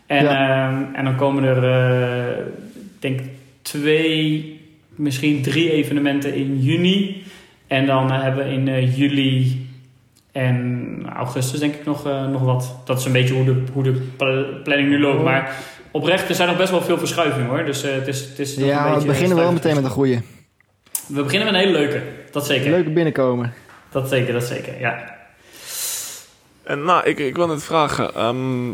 [0.06, 1.64] En, ehm, en dan komen er,
[2.74, 3.20] ik denk
[3.62, 4.60] twee,
[4.96, 7.24] misschien drie evenementen in juni.
[7.68, 9.67] En dan hebben we in juli
[10.42, 12.76] en augustus denk ik nog, eh, nog wat.
[12.86, 15.24] Dat is een beetje hoe de, hoe de pl- planning nu loopt.
[15.24, 15.56] Maar
[15.92, 17.66] oprecht, er zijn nog best wel veel verschuivingen hoor.
[17.66, 19.84] Dus eh, het is, het is nog een Ja, we beetje beginnen wel meteen met
[19.84, 20.22] een goede.
[21.08, 22.02] We beginnen met een hele leuke.
[22.32, 22.70] Dat zeker.
[22.70, 23.54] Leuke binnenkomen.
[23.92, 25.16] Dat zeker, dat zeker, ja.
[26.64, 28.14] En nou, ik, ik wil net vragen.
[28.16, 28.72] ehm,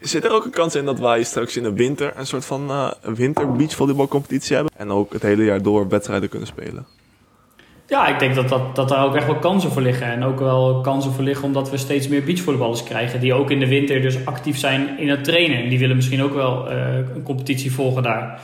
[0.00, 2.70] zit er ook een kans in dat wij straks in de winter een soort van
[2.70, 4.72] eh winter beachvolleybalcompetitie hebben?
[4.76, 6.86] En ook het hele jaar door wedstrijden kunnen spelen?
[7.86, 10.06] Ja, ik denk dat, dat, dat daar ook echt wel kansen voor liggen.
[10.06, 13.20] En ook wel kansen voor liggen omdat we steeds meer beachvolleyballers krijgen.
[13.20, 15.62] Die ook in de winter dus actief zijn in het trainen.
[15.62, 18.40] En die willen misschien ook wel eh, een competitie volgen daar.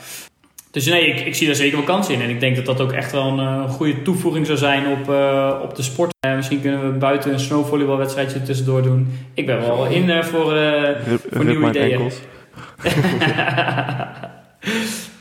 [0.71, 2.21] Dus nee, ik, ik zie daar zeker wel kansen in.
[2.21, 5.11] En ik denk dat dat ook echt wel een eh, goede toevoeging zou zijn op,
[5.11, 6.15] eh, op de sport.
[6.21, 9.19] Eh, misschien kunnen we buiten een snowvolleybalwedstrijdje tussendoor doen.
[9.35, 12.01] Ik ben wel in voor, Rip, voor nieuwe ideeën.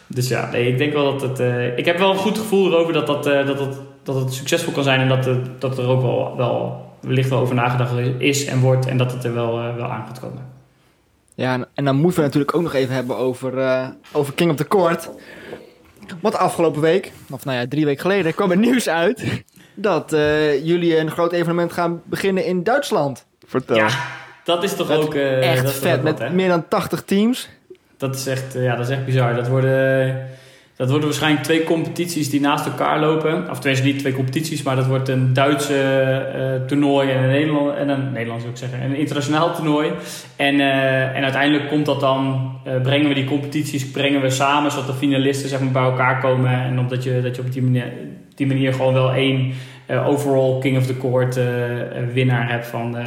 [0.08, 1.40] dus ja, nee, ik denk wel dat het.
[1.78, 3.78] ik heb wel een goed gevoel erover dat, dat, dat, het,
[4.14, 5.00] dat het succesvol kan zijn.
[5.00, 8.86] En dat, het, dat er ook wel, wel wellicht wel over nagedacht is en wordt.
[8.86, 10.48] En dat het er wel, eh, wel aan gaat komen.
[11.36, 14.56] Ja, en, dan moeten we natuurlijk ook nog even hebben over, eh, over King of
[14.58, 15.10] the Court.
[16.22, 19.44] Want afgelopen week, of nou ja, drie weken geleden, kwam er nieuws uit
[19.74, 23.26] dat eh, jullie een groot evenement gaan beginnen in Duitsland.
[23.48, 23.76] Vertel.
[23.76, 23.90] Ja,
[24.44, 25.14] dat is toch Dat ook.
[25.16, 26.36] eh, Echt dat is toch vet, ook wat, met hè?
[26.36, 27.50] meer dan 80 teams.
[27.98, 29.36] Dat is echt, ja, dat is echt bizar.
[29.36, 30.28] Dat worden,
[30.80, 33.50] dat worden waarschijnlijk twee competities die naast elkaar lopen.
[33.50, 37.76] Of tenminste niet twee competities, maar dat wordt een Duitse eh, toernooi en een Nederland,
[37.76, 39.92] en een Nederlands wil ik zeggen, een internationaal toernooi.
[40.36, 44.72] En, eh, en uiteindelijk komt dat dan, eh, brengen we die competities brengen we samen,
[44.72, 46.52] zodat de finalisten zeg maar, bij elkaar komen.
[46.52, 47.94] En omdat je, dat je op die manier,
[48.36, 49.54] die manier gewoon wel één
[50.06, 51.40] overall King of the Court
[52.14, 52.98] winnaar hebt van,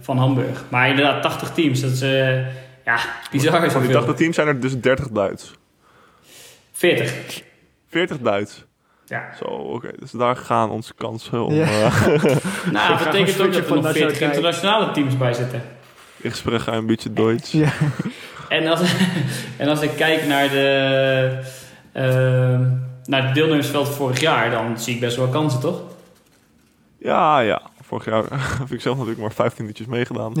[0.00, 0.64] van Hamburg.
[0.68, 2.00] Maar inderdaad, 80 teams, dat is
[2.84, 2.98] ja,
[3.30, 3.52] bizar.
[3.52, 3.92] Van die zoveel.
[3.92, 5.58] 80 teams zijn er dus 30 Duits.
[6.80, 7.42] 40.
[7.88, 8.64] 40 Duits.
[9.06, 9.28] Ja.
[9.38, 9.90] Zo, oké.
[9.98, 11.64] Dus daar gaan onze kansen om Ja.
[11.66, 12.22] eh,
[12.72, 14.20] Nou, dat betekent ook dat er van nog 40 nationaliteit.
[14.20, 15.62] internationale teams bij zitten.
[16.16, 17.52] in gesprek gaan een beetje Duits.
[17.52, 17.72] Ja.
[18.48, 18.80] En als,
[19.58, 21.38] en als ik kijk naar de,
[21.92, 22.68] ehm,
[23.04, 25.80] naar het deelnemersveld vorig jaar, dan zie ik best wel kansen, toch?
[26.98, 27.62] Ja, ja.
[27.82, 28.24] Vorig jaar
[28.58, 30.32] heb ik zelf natuurlijk maar 15 minuutjes meegedaan.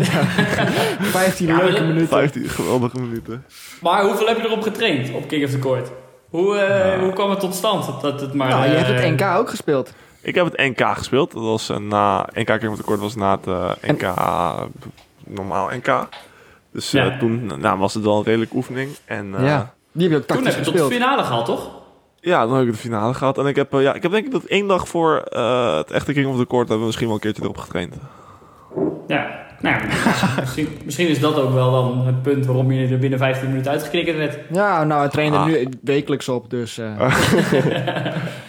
[1.00, 2.08] 15 Ja, maar leuke minuten.
[2.08, 3.44] 15 geweldige minuten.
[3.80, 5.90] Maar hoeveel heb je erop getraind op King of the Court?
[6.30, 8.00] Hoe, eh, hoe kwam het tot stand?
[8.00, 9.92] Dat, het maar, Nou, je hebt eh, het NK ook gespeeld.
[10.22, 11.32] Ik heb het NK gespeeld.
[11.32, 14.60] Dat was eh, na NK King of the Court was na het eh, NK eh,
[15.26, 16.08] normaal NK.
[16.72, 17.18] Dus eh, Ja.
[17.18, 18.90] toen nou, was het wel een redelijke oefening.
[19.04, 19.74] En eh, ja.
[19.92, 21.70] Die heb je ook Toen heb je tot de finale gehad, toch?
[22.20, 23.38] Ja, dan heb ik de finale gehad.
[23.38, 25.90] En ik heb, eh, ja, ik heb denk ik dat één dag voor eh, het
[25.90, 27.94] echte King of the Court hebben we misschien wel een keertje erop getraind.
[29.06, 29.48] Ja.
[29.60, 29.86] Nou, ja,
[30.40, 33.70] misschien, misschien is dat ook wel dan het punt waarom je er binnen 15 minuten
[33.70, 34.38] uitgeknikkerd werd.
[34.52, 35.46] Ja, nou, hij trainde Ah.
[35.46, 36.78] er nu wekelijks op, dus...
[36.78, 37.00] eh,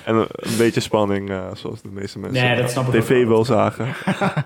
[0.06, 3.02] En een, een beetje spanning, eh, zoals de meeste mensen Nee, dat snap ik ook
[3.02, 3.28] tv wel.
[3.28, 3.86] wel zagen.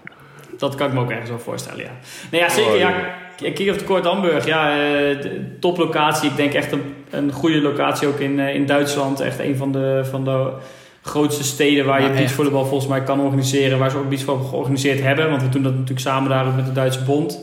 [0.58, 1.92] dat kan ik me ook ergens wel voorstellen, ja.
[2.32, 2.72] Nee, ja, zeker.
[2.74, 2.94] Oh, ja,
[3.54, 5.18] King of the Court Hamburg, ja, eh,
[5.60, 6.30] toplocatie.
[6.30, 9.20] Ik denk echt een, een goede locatie ook in, in Duitsland.
[9.20, 10.50] Echt een van de, van de
[11.06, 13.80] grootste steden waar je beachvolleybal volgens mij kan organiseren.
[13.80, 15.30] Waar ze ook beachvolleybal georganiseerd hebben.
[15.30, 17.40] Want we doen dat natuurlijk samen daar ook met de Duitse bond.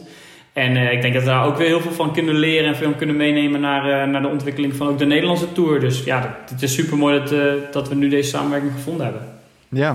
[0.52, 2.76] En eh, ik denk dat we daar ook weer heel veel van kunnen leren en
[2.76, 5.80] veel kunnen meenemen naar, eh, naar de ontwikkeling van ook de Nederlandse Tour.
[5.80, 7.40] Dus ja, dat- het is super mooi dat, eh,
[7.72, 9.22] dat we nu deze samenwerking gevonden hebben.
[9.68, 9.88] Ja.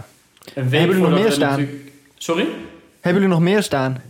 [0.54, 1.50] Een week Hebben jullie nog meer staan?
[1.50, 2.46] natuurlijk- Sorry?
[3.02, 4.02] Hebben jullie nog meer staan?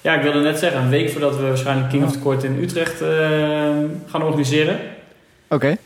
[0.00, 2.58] Ja, ik wilde net zeggen, een week voordat we waarschijnlijk King of the Court in
[2.62, 2.98] Utrecht
[4.06, 4.78] gaan organiseren.
[5.48, 5.76] Oké.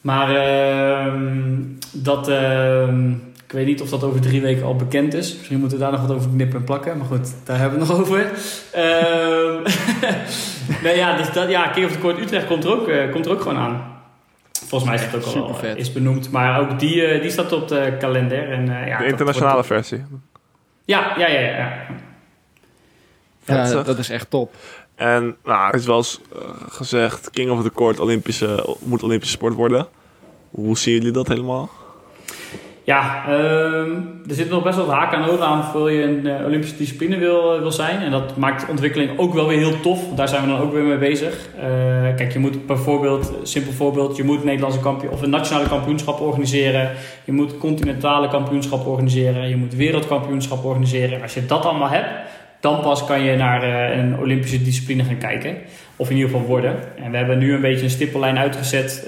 [0.00, 1.52] Maar ehm,
[1.92, 3.10] dat, ehm,
[3.46, 5.36] ik weet niet of dat over drie weken al bekend is.
[5.36, 6.98] Misschien moeten we daar nog wat over knippen en plakken.
[6.98, 8.30] Maar goed, daar hebben we het nog over.
[8.72, 9.62] Ehm
[10.84, 13.26] nee, ja, dus dat, ja, King of the Court Utrecht komt er ook, eh, komt
[13.26, 13.90] er ook gewoon aan.
[14.66, 16.30] Volgens mij is het ook al is benoemd.
[16.30, 18.50] Maar ook die, eh, die staat op de kalender.
[18.50, 20.04] En, eh, ja, de internationale wordt- versie.
[20.84, 21.72] Ja, ja, ja.
[23.44, 24.54] ja, dat, dat is echt top.
[24.94, 26.20] En nou, het is wel eens
[26.68, 29.86] gezegd, King of the Court Olympische, moet Olympische sport worden.
[30.50, 31.70] Hoe zien jullie dat helemaal?
[32.84, 33.90] Ja, ehm,
[34.28, 36.76] er zit nog best wel wat haken en ogen aan voor je een eh, Olympische
[36.76, 38.00] discipline wil, wil zijn.
[38.00, 40.14] En dat maakt de ontwikkeling ook wel weer heel tof.
[40.14, 41.48] Daar zijn we dan ook weer mee bezig.
[41.56, 41.64] Eh,
[42.16, 46.90] kijk, je moet bijvoorbeeld, simpel voorbeeld, je moet Nederlandse kampioen of een nationale kampioenschap organiseren.
[47.24, 49.48] Je moet continentale kampioenschap organiseren.
[49.48, 51.22] Je moet wereldkampioenschap organiseren.
[51.22, 52.08] Als je dat allemaal hebt,
[52.60, 55.56] dan pas kan je naar eh, een Olympische discipline gaan kijken.
[55.96, 56.76] Of in ieder geval worden.
[57.02, 59.06] En we hebben nu een beetje een stippellijn uitgezet.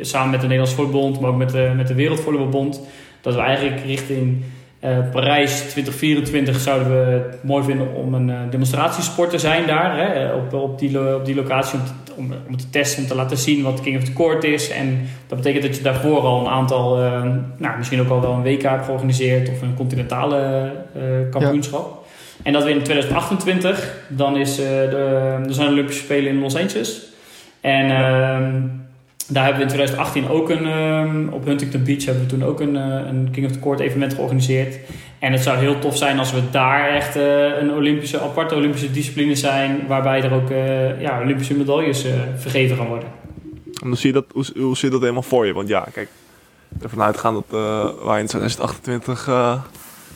[0.00, 2.80] Samen met de Nederlandse Voetbalbond, maar ook met de, met de Wereldvolleybalbond.
[3.20, 4.42] Dat we eigenlijk richting
[4.80, 9.98] eh, Parijs 2024 zouden we het mooi vinden om een eh, demonstratiesport te zijn daar.
[9.98, 13.14] Hè, op, op, die, op die locatie om te, om, om te testen, om te
[13.14, 14.70] laten zien wat King of the Court is.
[14.70, 17.22] En dat betekent dat je daarvoor al een aantal, eh,
[17.56, 20.72] nou, misschien ook al wel een WK hebt georganiseerd of een continentale
[21.30, 22.06] kampioenschap.
[22.42, 27.02] En dat we in 2028, dan, is, de, dan zijn Olympische Spelen in Los Angeles.
[27.60, 28.60] En ehm,
[29.28, 32.60] daar hebben we in 2018 ook een, ehm, op Huntington Beach hebben we toen ook
[32.60, 34.78] een, eh, een King of the Court evenement georganiseerd.
[35.18, 38.90] En het zou heel tof zijn als we daar echt eh, een Olympische, aparte Olympische
[38.90, 42.06] discipline zijn, waarbij er ook eh, ja, Olympische medailles
[42.36, 43.08] vergeven gaan worden.
[43.82, 45.52] En hoe zie, je dat, hoe, zie je dat helemaal voor je?
[45.52, 46.08] Want ja, kijk,
[46.82, 47.60] ervan uitgaan dat
[48.04, 49.62] wij in 2028 eh,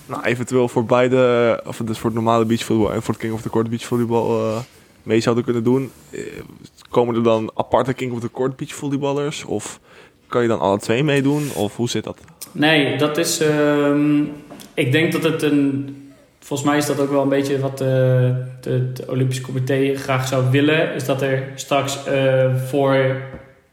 [0.06, 3.42] nou, eventueel voor beide, of dus voor het normale beachvolleybal en voor het King of
[3.42, 4.54] the Court beachvolleybal
[5.02, 5.90] mee zouden kunnen doen.
[6.10, 6.20] Eh,
[6.88, 9.44] komen er dan aparte King of the Court beachvolleyballers?
[9.44, 9.80] Of
[10.26, 11.48] kan je dan alle twee meedoen?
[11.54, 12.18] Of hoe zit dat?
[12.52, 13.40] Nee, dat is.
[13.40, 14.20] ehm,
[14.74, 15.96] ik denk dat het een.
[16.38, 18.30] Volgens mij is dat ook wel een beetje wat eh,
[18.60, 20.94] het Olympisch Comité graag zou willen.
[20.94, 23.22] Is dat er straks eh, voor.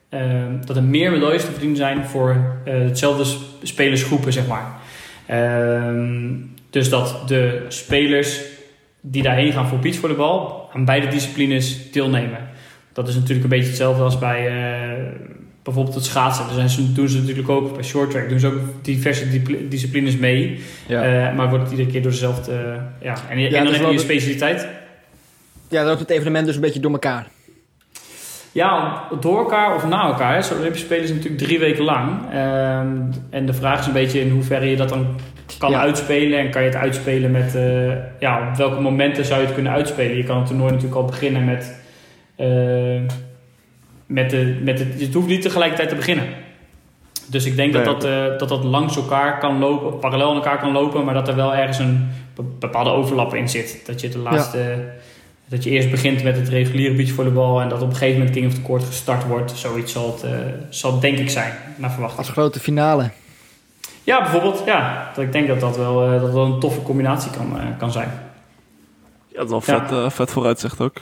[0.09, 4.77] ehm, dat er meer medailles te verdienen zijn voor eh, hetzelfde sp- spelersgroepen, zeg maar.
[5.25, 6.33] Ehm,
[6.69, 8.41] dus dat de spelers
[9.01, 12.39] die daarheen gaan voor beachvolleybal aan beide disciplines deelnemen.
[12.93, 15.03] Dat is natuurlijk een beetje hetzelfde als bij eh,
[15.63, 16.45] bijvoorbeeld het schaatsen.
[16.45, 18.29] Daar zijn ze, doen ze natuurlijk ook bij short track.
[18.29, 19.25] Doen ze ook diverse
[19.67, 20.59] disciplines mee.
[20.87, 21.03] Ja.
[21.29, 22.51] Eh, maar wordt het iedere keer door dezelfde...
[22.51, 23.15] eh, ja.
[23.29, 24.67] En, dan heb je de- specialiteit.
[25.67, 27.27] ja, dan loopt het evenement dus een beetje door elkaar.
[28.51, 30.43] Ja, door elkaar of na elkaar.
[30.43, 32.09] Zo'n Olympische Spelen is natuurlijk drie weken lang.
[32.31, 32.97] Ehm,
[33.29, 35.07] en de vraag is een beetje in hoeverre je dat dan
[35.57, 35.79] kan Ja.
[35.79, 36.39] uitspelen.
[36.39, 37.55] En kan je het uitspelen met...
[37.55, 40.17] eh, ja, op welke momenten zou je het kunnen uitspelen?
[40.17, 41.75] Je kan het toernooi natuurlijk al beginnen met...
[42.35, 42.47] eh,
[44.05, 46.25] met de, met het, het hoeft niet tegelijkertijd te beginnen.
[47.25, 47.83] Dus ik denk Nee.
[47.83, 51.13] dat, dat, eh, dat dat langs elkaar kan lopen, parallel aan elkaar kan lopen, maar
[51.13, 53.81] dat er wel ergens een be- bepaalde overlap in zit.
[53.85, 54.59] Dat je de laatste,
[55.45, 58.47] dat je eerst begint met het reguliere beachvolleybal en dat op een gegeven moment King
[58.47, 59.51] of the Court gestart wordt.
[59.51, 60.25] Zoiets zal het,
[60.69, 62.19] zal het denk ik zijn, naar verwachting.
[62.25, 63.09] Als grote finale.
[64.09, 65.11] Ja, bijvoorbeeld, ja.
[65.15, 67.91] Dat ik denk dat dat wel, eh, dat wel een toffe combinatie kan, eh, kan
[67.91, 68.09] zijn.
[69.27, 69.87] Ja, dat is wel Ja.
[69.87, 70.95] vet, eh, vet vooruitzicht ook.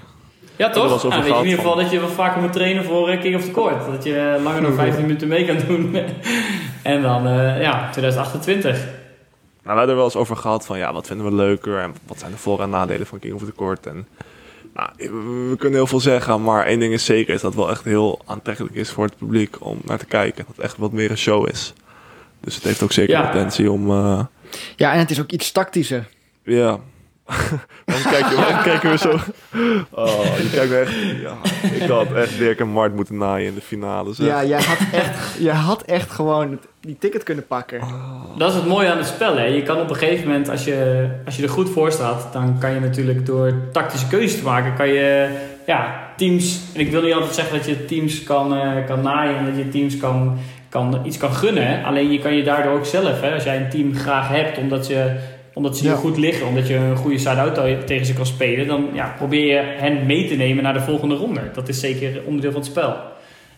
[0.56, 1.02] Ja, toch?
[1.02, 3.44] weet je in ieder geval van- dat je wel vaker moet trainen voor King of
[3.44, 3.86] the Court.
[3.92, 5.96] Dat je langer dan 15 minuten mee kan doen.
[6.84, 8.72] en dan, eh, ja, 2028.
[8.74, 8.86] Nou,
[9.64, 12.20] we hebben er wel eens over gehad van ja, wat vinden we leuker en wat
[12.20, 13.86] zijn de voor- en nadelen van King of the Court.
[13.86, 14.08] En,
[14.74, 14.90] nou,
[15.50, 17.84] we kunnen heel veel zeggen, maar één ding is zeker, is dat het wel echt
[17.84, 20.46] heel aantrekkelijk is voor het publiek om naar te kijken.
[20.48, 21.74] Dat het echt wat meer een show is.
[22.48, 23.22] Dus het heeft ook zeker Ja.
[23.22, 24.20] potentie om, eh,
[24.76, 26.08] Ja, en het is ook iets tactischer.
[26.44, 26.78] ja...
[27.86, 29.10] Waarom kijk je, waarom kijken we zo?
[29.90, 30.92] Oh, je kijkt echt...
[31.22, 31.36] Ja,
[31.84, 34.14] ik had echt Dirk en Mart moeten naaien in de finale.
[34.14, 34.28] zeg.
[34.28, 37.80] Ja, jij had echt, jij had echt gewoon die ticket kunnen pakken.
[38.38, 39.36] Dat is het mooie aan het spel.
[39.38, 39.44] Hè.
[39.44, 42.60] Je kan op een gegeven moment, als je, als je er goed voor staat, dan
[42.60, 45.30] kan je natuurlijk door tactische keuzes te maken, kan je
[45.66, 46.60] ja, teams.
[46.74, 49.58] En ik wil niet altijd zeggen dat je teams kan, eh, kan naaien en dat
[49.58, 50.38] je teams kan,
[50.78, 51.84] kan, iets kan gunnen.
[51.84, 54.88] Alleen je kan je daardoor ook zelf, hè, als jij een team graag hebt, omdat
[54.88, 55.16] je
[55.54, 55.96] omdat ze Ja.
[55.96, 59.62] goed liggen, omdat je een goede side-out tegen ze kan spelen, dan ja, probeer je
[59.78, 61.42] hen mee te nemen naar de volgende ronde.
[61.54, 62.96] Dat is zeker onderdeel van het spel.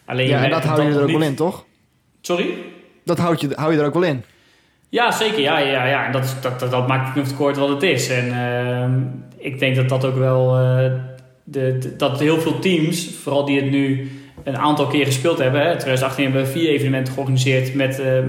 [0.06, 1.66] Alleen Ja, en merkt dat hou je er ook wel in, toch?
[2.22, 2.46] Sorry?
[3.06, 4.24] Dat houd je, hou je er ook wel in.
[4.90, 5.40] Ja, zeker.
[5.40, 6.06] Ja, ja, ja.
[6.06, 8.10] En dat, is- dat, dat, dat maakt het kort wat het is.
[8.10, 9.00] En ehm,
[9.38, 10.56] ik denk dat dat ook wel...
[10.58, 10.92] eh,
[11.44, 14.12] de, de- dat heel veel teams, vooral die het nu
[14.44, 15.62] een aantal keer gespeeld hebben...
[15.62, 18.20] Hè, 2018 hebben we vier evenementen georganiseerd met, eh,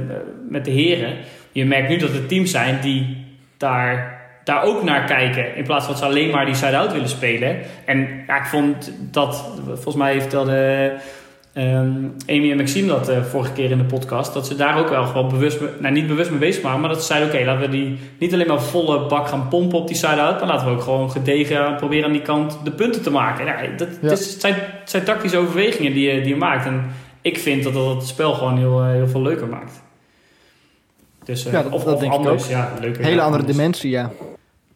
[0.49, 1.17] met de heren.
[1.53, 5.57] Je merkt nu dat er teams zijn die daar, daar ook naar kijken...
[5.57, 7.59] in plaats van dat ze alleen maar die side-out willen spelen.
[7.85, 9.51] En ja, ik vond dat...
[9.65, 10.93] Volgens mij vertelde...
[11.53, 11.93] Ehm,
[12.27, 14.35] Amy en Maxime dat eh, vorige keer in de podcast.
[14.35, 16.81] Dat ze daar ook wel gewoon bewust, me- nou niet bewust mee bezig waren.
[16.81, 19.79] Maar dat ze zeiden, oké, laten we die niet alleen maar volle bak gaan pompen
[19.79, 20.39] op die side-out.
[20.41, 23.45] Maar laten we ook gewoon gedegen proberen aan die kant de punten te maken.
[23.47, 24.09] Ja, dat, Ja.
[24.09, 26.67] Het, is, het, zijn, het zijn tactische overwegingen die je, die je maakt.
[26.67, 26.85] En
[27.21, 29.83] ik vind dat dat het spel gewoon heel, eh, heel veel leuker maakt.
[31.25, 32.51] Dus, eh, Ja, dat- of, dat of denk ik anders, ook.
[32.51, 33.03] ja, leuker.
[33.05, 33.57] Hele andere anders.
[33.57, 34.11] dimensie, ja.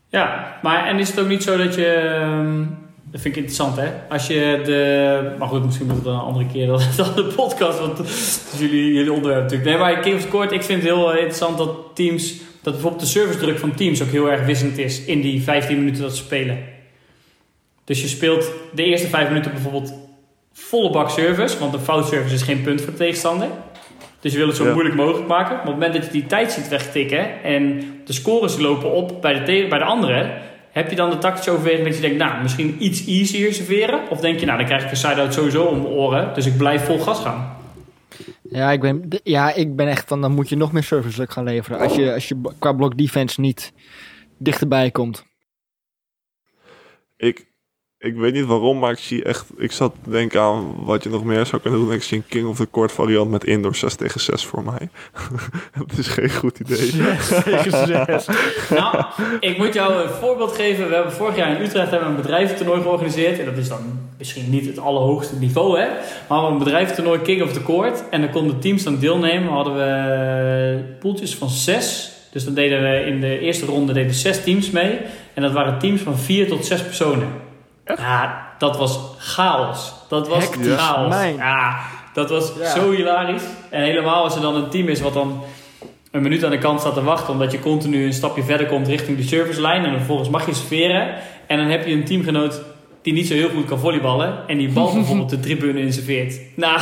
[0.09, 1.87] Ja, maar en is het ook niet zo dat je.
[1.87, 2.63] ehm,
[3.15, 3.89] dat vind ik interessant, hè?
[4.09, 5.35] Als je de.
[5.39, 8.07] Maar goed, misschien moet het dan een andere keer dan, dan de podcast, want dat
[8.07, 9.71] is jullie, jullie onderwerp natuurlijk.
[9.71, 12.35] Nee, maar King of Court, ik vind het heel interessant dat teams.
[12.63, 16.03] Dat bijvoorbeeld de servicedruk van teams ook heel erg wisselend is in die 15 minuten
[16.03, 16.59] dat ze spelen.
[17.85, 19.93] Dus je speelt de eerste 5 minuten bijvoorbeeld
[20.53, 23.49] volle bak service, want een fout service is geen punt voor de tegenstander.
[24.21, 24.73] Dus je wil het zo Ja.
[24.73, 25.51] moeilijk mogelijk maken.
[25.53, 29.23] Maar op het moment dat je die tijd ziet wegtikken en de scores lopen op
[29.23, 30.31] bij de, bij de anderen,
[30.75, 34.11] heb je dan de tactische overweging dat je denkt, nou, misschien iets easier serveren?
[34.11, 36.57] Of denk je, nou, dan krijg ik een side-out sowieso om mijn oren, dus ik
[36.57, 37.57] blijf vol gas gaan.
[38.43, 41.45] Ja, ik ben, ja, ik ben echt van, dan moet je nog meer service gaan
[41.45, 41.79] leveren.
[41.79, 43.73] Als je, als je qua blok defense niet
[44.39, 45.25] dichterbij komt.
[47.17, 47.47] Ik,
[48.05, 49.47] ik weet niet waarom, maar ik zie echt...
[49.57, 51.93] Ik zat te denken aan wat je nog meer zou kunnen doen.
[51.93, 54.89] Ik zie een King of the Court variant met indoor 6 tegen 6 voor mij.
[55.87, 56.93] dat is geen goed idee.
[58.71, 59.05] Nou,
[59.41, 60.89] ik moet jou een voorbeeld geven.
[60.89, 63.39] We hebben vorig jaar in Utrecht hebben we een bedrijventoernooi georganiseerd.
[63.39, 65.87] En dat is dan misschien niet het allerhoogste niveau, hè.
[65.87, 65.99] Maar
[66.29, 68.05] we hadden een bedrijventoernooi King of the Court.
[68.11, 69.53] En dan konden teams dan deelnemen.
[69.53, 72.13] Hadden we poeltjes van zes.
[72.33, 74.99] Dus dan deden we in de eerste ronde deden zes teams mee.
[75.35, 77.29] En dat waren teams van vier tot zes personen.
[77.87, 79.93] Ja, dat was chaos.
[80.09, 81.09] Dat was Hectisch, chaos.
[81.09, 81.37] mijn.
[81.37, 81.77] Ja,
[82.13, 82.71] dat was Ja.
[82.71, 83.43] zo hilarisch.
[83.71, 85.43] En helemaal als er dan een team is wat dan
[86.11, 87.33] een minuut aan de kant staat te wachten.
[87.33, 89.77] Omdat je continu een stapje verder komt richting de servicelijn.
[89.85, 91.15] En dan vervolgens mag je serveren.
[91.47, 92.61] En dan heb je een teamgenoot
[93.05, 94.49] die niet zo heel goed kan volleyballen.
[94.49, 96.41] En die bal bijvoorbeeld de tribune inserveert.
[96.55, 96.81] Nou,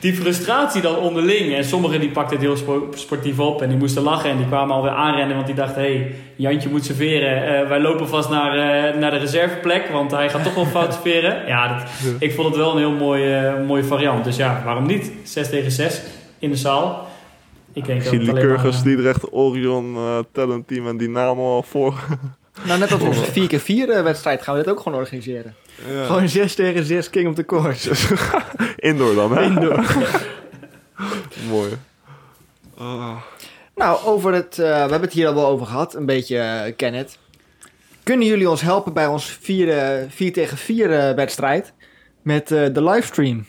[0.00, 1.54] die frustratie dan onderling.
[1.54, 3.62] En sommigen die pakten het heel spo- sportief op.
[3.62, 4.30] En die moesten lachen.
[4.30, 5.34] En die kwamen alweer aanrennen.
[5.34, 7.60] Want die dachten, hé, hey, Jantje moet serveren.
[7.62, 9.88] Eh, wij lopen vast naar, eh, naar de reserveplek.
[9.88, 11.46] Want hij gaat toch wel fout serveren.
[11.46, 11.88] Ja, dat,
[12.18, 14.24] ik vond het wel een heel mooie, eh, mooie variant.
[14.24, 15.12] Dus ja, waarom niet?
[15.22, 16.02] 6 tegen 6
[16.38, 17.06] in de zaal.
[17.72, 19.96] Ik denk Ik dat zie het alleen Lycurgus, maar, Liedrecht, Orion,
[20.32, 21.94] Talent Team en Dynamo al voor.
[22.66, 25.54] Nou, net als onze 4x4 wedstrijd gaan we dit ook gewoon organiseren.
[25.88, 26.04] Ja.
[26.04, 27.90] Gewoon 6 tegen 6 King of the Court.
[28.76, 29.42] Indoor dan, hè?
[29.42, 29.84] Indoor.
[31.50, 31.70] Mooi.
[32.78, 33.16] Ah.
[33.74, 36.72] Nou, over het, eh, we hebben het hier al wel over gehad, een beetje, eh,
[36.76, 37.18] Kenneth.
[38.02, 41.72] Kunnen jullie ons helpen bij ons 4, 4 tegen 4 eh, wedstrijd
[42.22, 43.44] met eh, de livestream?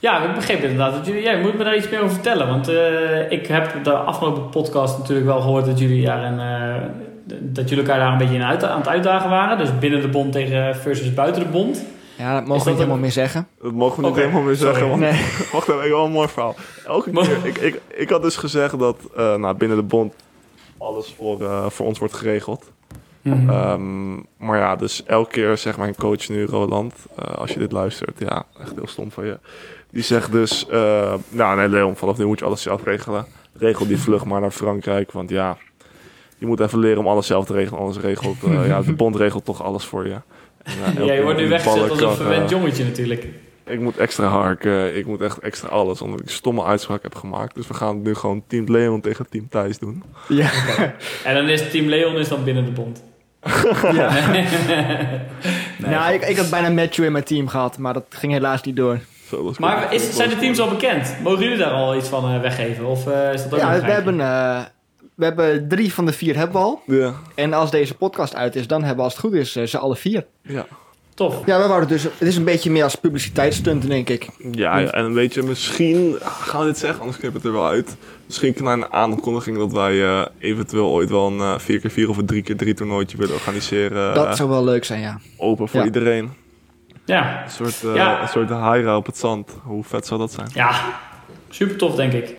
[0.00, 0.92] Ja, ik begreep inderdaad.
[0.92, 2.48] Dat jullie, ja, je moet me daar iets meer over vertellen.
[2.48, 6.88] Want eh, ik heb de afgelopen podcast natuurlijk wel gehoord dat jullie, daar een, eh,
[7.40, 9.58] dat jullie elkaar daar een beetje in uit, aan het uitdagen waren.
[9.58, 11.84] Dus binnen de bond tegen versus buiten de bond.
[12.18, 13.48] Ja, dat mogen dat we niet helemaal een- meer zeggen.
[13.62, 14.72] Dat mogen we niet helemaal meer sorry.
[14.72, 14.88] zeggen.
[14.88, 15.12] Want, Nee.
[15.52, 16.54] Wacht even, ik wel een mooi verhaal.
[16.86, 20.14] Elke keer, ik, ik, ik had dus gezegd dat eh, nou, binnen de bond
[20.78, 22.70] alles voor, eh, voor ons wordt geregeld.
[23.22, 23.50] Mhm.
[23.50, 27.72] Ehm, maar ja, dus elke keer zegt mijn coach nu, Roland, eh, als je dit
[27.72, 29.38] luistert, ja, echt heel stom van je.
[29.90, 33.26] Die zegt dus, eh nou nee Leon, vanaf nu moet je alles zelf regelen.
[33.58, 35.56] Regel die vlucht maar naar Frankrijk, want ja,
[36.38, 37.80] je moet even leren om alles zelf te regelen.
[37.80, 40.16] Anders regelt, eh, ja, de bond regelt toch alles voor je.
[40.62, 43.26] En, ja, elke ja, je wordt nu weggezet als een kan, verwend eh, jongetje natuurlijk.
[43.66, 47.14] ik moet extra harken, ik moet echt extra alles, omdat ik een stomme uitspraak heb
[47.14, 47.54] gemaakt.
[47.54, 50.02] Dus we gaan nu gewoon Team Leon tegen Team Thijs doen.
[50.28, 50.50] Ja.
[51.24, 53.02] En dan is Team Leon is dan binnen de bond.
[53.92, 54.30] ja.
[55.78, 58.62] Nee, nou, ik, ik had bijna Matthew in mijn team gehad, maar dat ging helaas
[58.62, 58.98] niet door.
[59.28, 61.16] Zo, dat is Maar is, zijn de teams al bekend?
[61.22, 62.86] Mogen jullie daar al iets van eh, weggeven?
[62.86, 64.60] Of eh, is dat ook Ja, we hebben, eh,
[65.18, 66.82] we hebben drie van de vier hebben we al.
[66.86, 69.64] Ja, En als deze podcast uit is, dan hebben we als het goed is eh,
[69.64, 70.26] ze alle vier.
[70.42, 70.66] ja.
[71.14, 71.46] Tof.
[71.46, 74.28] Ja, we wouden dus, het is een beetje meer als publiciteitsstunt, denk ik.
[74.52, 77.66] Ja, ja, en weet je, misschien gaan we dit zeggen, anders knip het er wel
[77.66, 77.96] uit.
[78.26, 82.44] Misschien een kleine aankondiging dat wij eh, eventueel ooit wel een eh 4x4 of een
[82.44, 84.14] 3x3 toernooitje willen organiseren.
[84.14, 85.18] Dat zou wel leuk zijn, ja.
[85.36, 85.86] Open voor Ja.
[85.86, 86.32] iedereen.
[87.04, 88.22] Ja, Een soort, eh Ja.
[88.22, 89.50] een soort haira op het zand.
[89.62, 90.48] Hoe vet zou dat zijn?
[90.54, 90.80] ja.
[91.50, 92.36] super tof denk ik.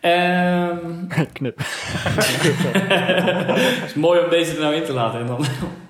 [0.00, 1.58] Ehm, Knip.
[3.80, 5.20] het is mooi om deze er nou in te laten.
[5.20, 5.44] En dan,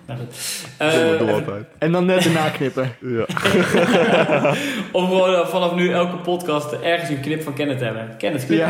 [0.08, 0.64] nou goed.
[0.76, 1.54] Eh, Dat.
[1.78, 2.96] En dan net erna knippen.
[3.16, 3.24] Ja.
[4.92, 8.14] of gewoon eh, vanaf nu elke podcast ergens een knip van Kenneth hebben.
[8.18, 8.58] Kenneth, knip.
[8.58, 8.68] Ja.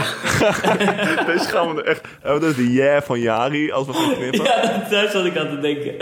[1.33, 2.01] Deze gaan we echt...
[2.23, 4.45] Hebben we dus de yeah van Jari als we gaan knippen?
[4.45, 5.95] Ja, dat- daar zat ik aan te denken.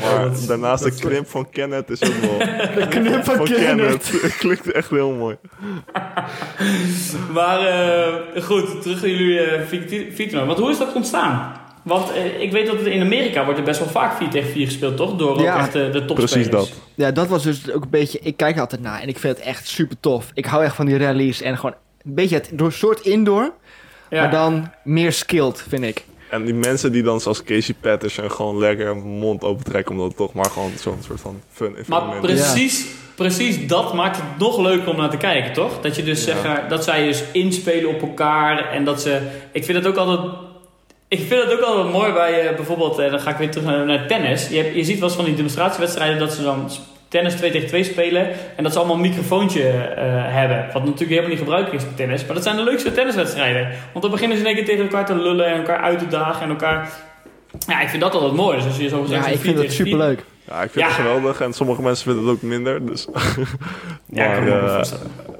[0.00, 2.38] Maar dat is- daarnaast de knip van Kenneth is ook wel...
[2.74, 4.34] De knip van Kenneth.
[4.38, 5.36] Klinkt echt heel mooi.
[7.32, 9.86] Maar eh, goed, terug naar jullie 4
[10.16, 11.52] tegen Want hoe is dat ontstaan?
[11.82, 14.50] Want eh, ik weet dat het in Amerika wordt er best wel vaak 4 tegen
[14.50, 15.16] 4 gespeeld, toch?
[15.16, 16.32] Door ook Ja, echt eh, de topspelers.
[16.32, 16.72] Precies dat.
[16.94, 18.18] Ja, dat was dus ook een beetje...
[18.22, 20.30] Ik kijk er altijd naar en ik vind het echt super tof.
[20.34, 21.74] Ik hou echt van die rallies en gewoon
[22.04, 23.52] een beetje het door soort indoor,
[24.10, 24.20] Ja.
[24.22, 26.04] maar dan meer skilled, vind ik.
[26.30, 29.92] En die mensen die dan zoals Casey Patterson gewoon lekker hun mond open trekken...
[29.92, 34.24] omdat het toch maar gewoon zo'n soort van fun Maar precies, precies dat maakt het
[34.38, 35.80] nog leuker om naar te kijken, toch?
[35.80, 36.32] Dat je dus Ja.
[36.34, 39.20] zeg maar, dat zij dus inspelen op elkaar en dat ze.
[39.52, 40.20] Ik vind het ook altijd.
[41.10, 43.66] Ik vind het ook altijd mooi bij eh, bijvoorbeeld, eh, dan ga ik weer terug
[43.66, 44.48] naar, naar tennis.
[44.48, 46.70] Je, hebt, je ziet wel eens van die demonstratiewedstrijden dat ze dan
[47.08, 50.04] tennis 2 tegen 2 spelen en dat ze allemaal een microfoontje eh,
[50.34, 50.66] hebben.
[50.72, 52.24] Wat natuurlijk helemaal niet gebruikelijk is bij tennis.
[52.26, 53.68] Maar dat zijn de leukste tenniswedstrijden.
[53.92, 56.06] Want dan beginnen ze in één keer tegen elkaar te lullen en elkaar uit te
[56.06, 56.90] dagen en elkaar.
[57.66, 58.56] Ja, ik vind dat altijd mooi.
[58.56, 60.24] Dus als je zo gezegd Ja, ik vind het tegen vier- super leuk.
[60.48, 60.90] Ja, ik vind Ja.
[60.90, 62.86] het geweldig en sommige mensen vinden het ook minder.
[62.86, 63.06] Dus
[64.06, 64.76] Ja, kan Maar, wel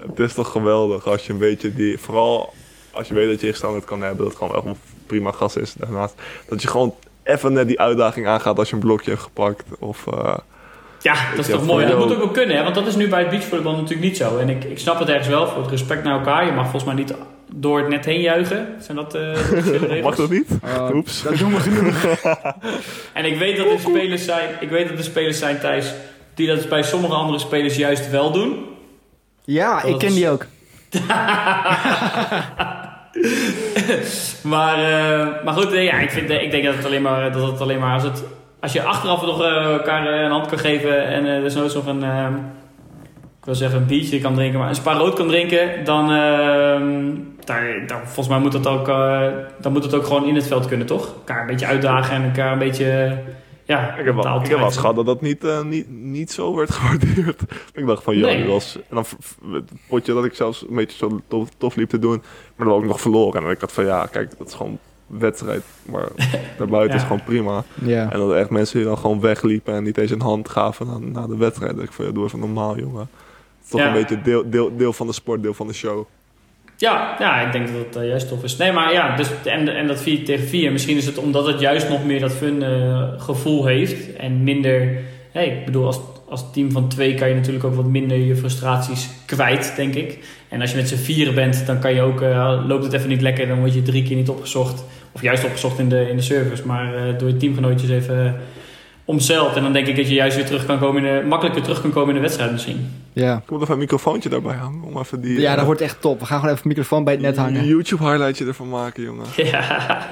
[0.08, 1.98] het is toch geweldig als je een beetje die...
[1.98, 2.52] Vooral
[2.92, 4.76] als je weet dat je tegenstander het kan hebben, dat echt een
[5.10, 5.74] prima gas is.
[5.78, 6.14] Daarnaast
[6.48, 9.64] dat je gewoon even net die uitdaging aangaat als je een blokje hebt gepakt.
[9.78, 10.36] Of, eh,
[11.02, 11.86] Ja, dat is toch mooi.
[11.86, 12.62] Dat moet ook wel kunnen, hè?
[12.62, 14.38] want dat is nu bij het beachvolleybal natuurlijk niet zo.
[14.38, 16.46] En ik, ik snap het ergens wel, voor het respect naar elkaar.
[16.46, 17.14] Je mag volgens mij niet
[17.54, 18.68] door het net heen juichen.
[18.80, 20.02] Zijn dat eh, de officiële regels?
[20.02, 20.48] mag dat niet?
[20.78, 21.22] Oh, Oeps.
[21.22, 22.04] Dat doen we genoeg.
[23.18, 25.92] En ik weet dat er spelers zijn, ik weet dat er spelers zijn, Thijs,
[26.34, 28.64] die dat bij sommige andere spelers juist wel doen.
[29.44, 30.46] Ja, ik Dat ken is- die ook.
[34.42, 37.32] Maar, eh, maar goed, eh, ja, ik, vind, eh, ik denk dat het alleen maar,
[37.32, 38.24] dat het alleen maar als, het,
[38.60, 42.02] als je achteraf nog elkaar een hand kan geven en eh dus nooit nog een,
[42.04, 42.26] eh,
[43.38, 46.80] ik wil zeggen een biertje kan drinken, maar een spa rood kan drinken, dan, eh,
[47.44, 48.86] daar, volgens mij moet dat ook,
[49.60, 51.14] dan moet het ook gewoon in het veld kunnen, toch?
[51.14, 53.18] Elkaar een beetje uitdagen en elkaar een beetje,
[53.70, 56.54] ja, Ik heb wel, ik heb wel gehad dat dat niet, eh, niet, niet zo
[56.56, 57.40] werd gewaardeerd.
[57.72, 58.46] ik dacht van, ja, Nee.
[58.46, 58.76] was...
[58.76, 59.04] En dan
[59.52, 62.22] het potje dat ik zelfs een beetje zo tof, tof liep te doen,
[62.56, 63.44] maar dan ook nog verloren.
[63.44, 65.62] En ik dacht van, ja, kijk, dat is gewoon wedstrijd.
[65.86, 66.08] Maar
[66.58, 67.06] daarbuiten is Ja.
[67.06, 67.64] gewoon prima.
[67.84, 68.12] Ja.
[68.12, 70.98] En dat echt mensen die dan gewoon wegliepen en niet eens een hand gaven na,
[71.20, 71.74] na de wedstrijd.
[71.76, 73.00] Dat ik van, ja, doe even normaal, jongen.
[73.00, 73.86] Het is toch Ja.
[73.86, 76.06] een beetje deel, deel, deel van de sport, deel van de show.
[76.80, 78.56] Ja, ja, ik denk dat eh, juist tof is.
[78.56, 81.60] Nee, maar ja, dus, en, en dat 4 tegen 4, misschien is het omdat het
[81.60, 84.16] juist nog meer dat fun eh, gevoel heeft.
[84.16, 84.98] En minder,
[85.32, 88.36] hey, ik bedoel, als, als team van twee kan je natuurlijk ook wat minder je
[88.36, 90.18] frustraties kwijt, denk ik.
[90.48, 93.08] En als je met z'n vieren bent, dan kan je ook, eh, loopt het even
[93.08, 94.84] niet lekker, dan word je drie keer niet opgezocht.
[95.12, 98.36] Of juist opgezocht in de, in de service, maar eh, door je teamgenootjes even
[99.04, 99.56] omzeild.
[99.56, 101.80] En dan denk ik dat je juist weer terug kan komen in de, makkelijker terug
[101.80, 103.02] kan komen in de wedstrijd misschien.
[103.12, 103.36] Ja.
[103.36, 104.82] Ik moet even een microfoontje daarbij hangen.
[104.82, 106.20] Om even die ja, eh, dat wordt echt top.
[106.20, 107.66] We gaan gewoon even een microfoon bij het net hangen.
[107.66, 109.26] YouTube highlightje ervan maken, jongen.
[109.52, 110.06] Ja,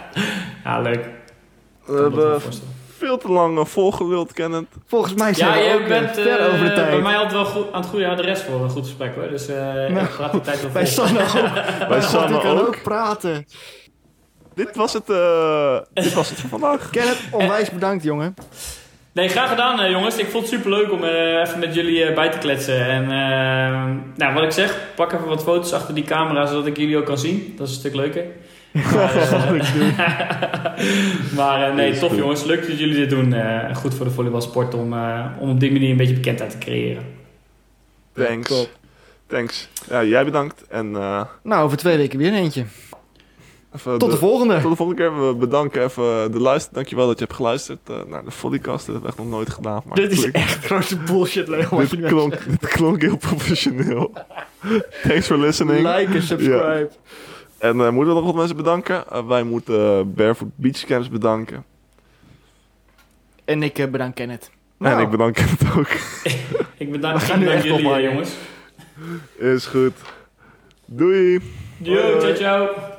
[0.64, 1.08] ja leuk.
[1.86, 2.40] We hebben
[2.98, 4.66] veel te lang eh, volgeluld, Kenneth.
[4.86, 6.90] Volgens mij zijn Ja, we je ook bent eh, ver eh, over de tijd.
[6.90, 9.28] bij mij altijd wel goed, aan het goede adres voor een goed gesprek hoor.
[9.28, 10.86] Dus eh ik praat die tijd wel Bij.
[10.86, 12.02] Sanne ook.
[12.02, 12.66] Sanne ook.
[12.66, 13.46] ook praten.
[14.58, 16.90] Dit was het, eh, dit was het voor vandaag.
[16.90, 18.34] Kenneth, onwijs bedankt, jongen.
[19.12, 20.16] Nee, graag gedaan eh, jongens.
[20.16, 22.86] Ik vond het super leuk om eh, even met jullie eh, bij te kletsen.
[22.86, 23.06] En
[24.16, 27.06] nou, wat ik zeg, pak even wat foto's achter die camera zodat ik jullie ook
[27.06, 27.54] kan zien.
[27.56, 28.24] Dat is een stuk leuker.
[28.72, 29.14] Maar,
[31.36, 32.44] maar nee, tof jongens.
[32.44, 33.32] Leuk dat jullie dit doen.
[33.32, 36.58] Eh, goed voor de volleybalsport om, eh, om op die manier een beetje bekendheid te
[36.58, 37.02] creëren.
[38.12, 38.48] Thanks.
[38.48, 38.68] Top.
[39.26, 39.68] Thanks.
[39.88, 40.64] Ja, jij bedankt.
[40.68, 42.64] En eh, Nou, over twee weken weer eentje.
[43.74, 44.60] Even Tot de volgende.
[44.60, 45.26] Tot de volgende keer.
[45.28, 46.74] We bedanken even de luister.
[46.74, 48.86] Dankjewel dat je hebt geluisterd eh, naar de Volleycast.
[48.86, 49.82] Dat heb ik echt nog nooit gedaan.
[49.84, 54.12] Maar Dit is echt grote bullshit, wat dit, klonk, dit klonk heel professioneel.
[55.08, 55.96] Thanks for listening.
[55.96, 56.90] Like en subscribe.
[57.58, 59.04] En eh, moeten we nog wat mensen bedanken?
[59.10, 61.64] Eh, wij moeten Barefoot Beach Camps bedanken.
[63.44, 64.50] En ik bedank Kenneth.
[64.78, 65.88] En Nou, ik bedank het ook.
[66.76, 68.30] Ik bedank, We gaan ik nu bedank echt jullie eh, jongens.
[69.36, 69.92] Is goed.
[70.84, 71.40] Doei.
[71.76, 72.96] Yo, ciao ciao.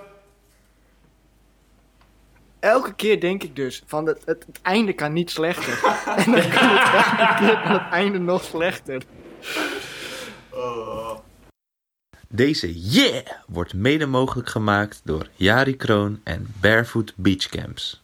[2.59, 5.73] Elke keer denk ik dus van het, het, einde kan niet slechter.
[6.25, 9.03] en dan kan het elke keer het einde nog slechter.
[12.27, 18.01] Deze Yeah wordt mede mogelijk gemaakt door Jari Kroon en Barefoot Beach Camps.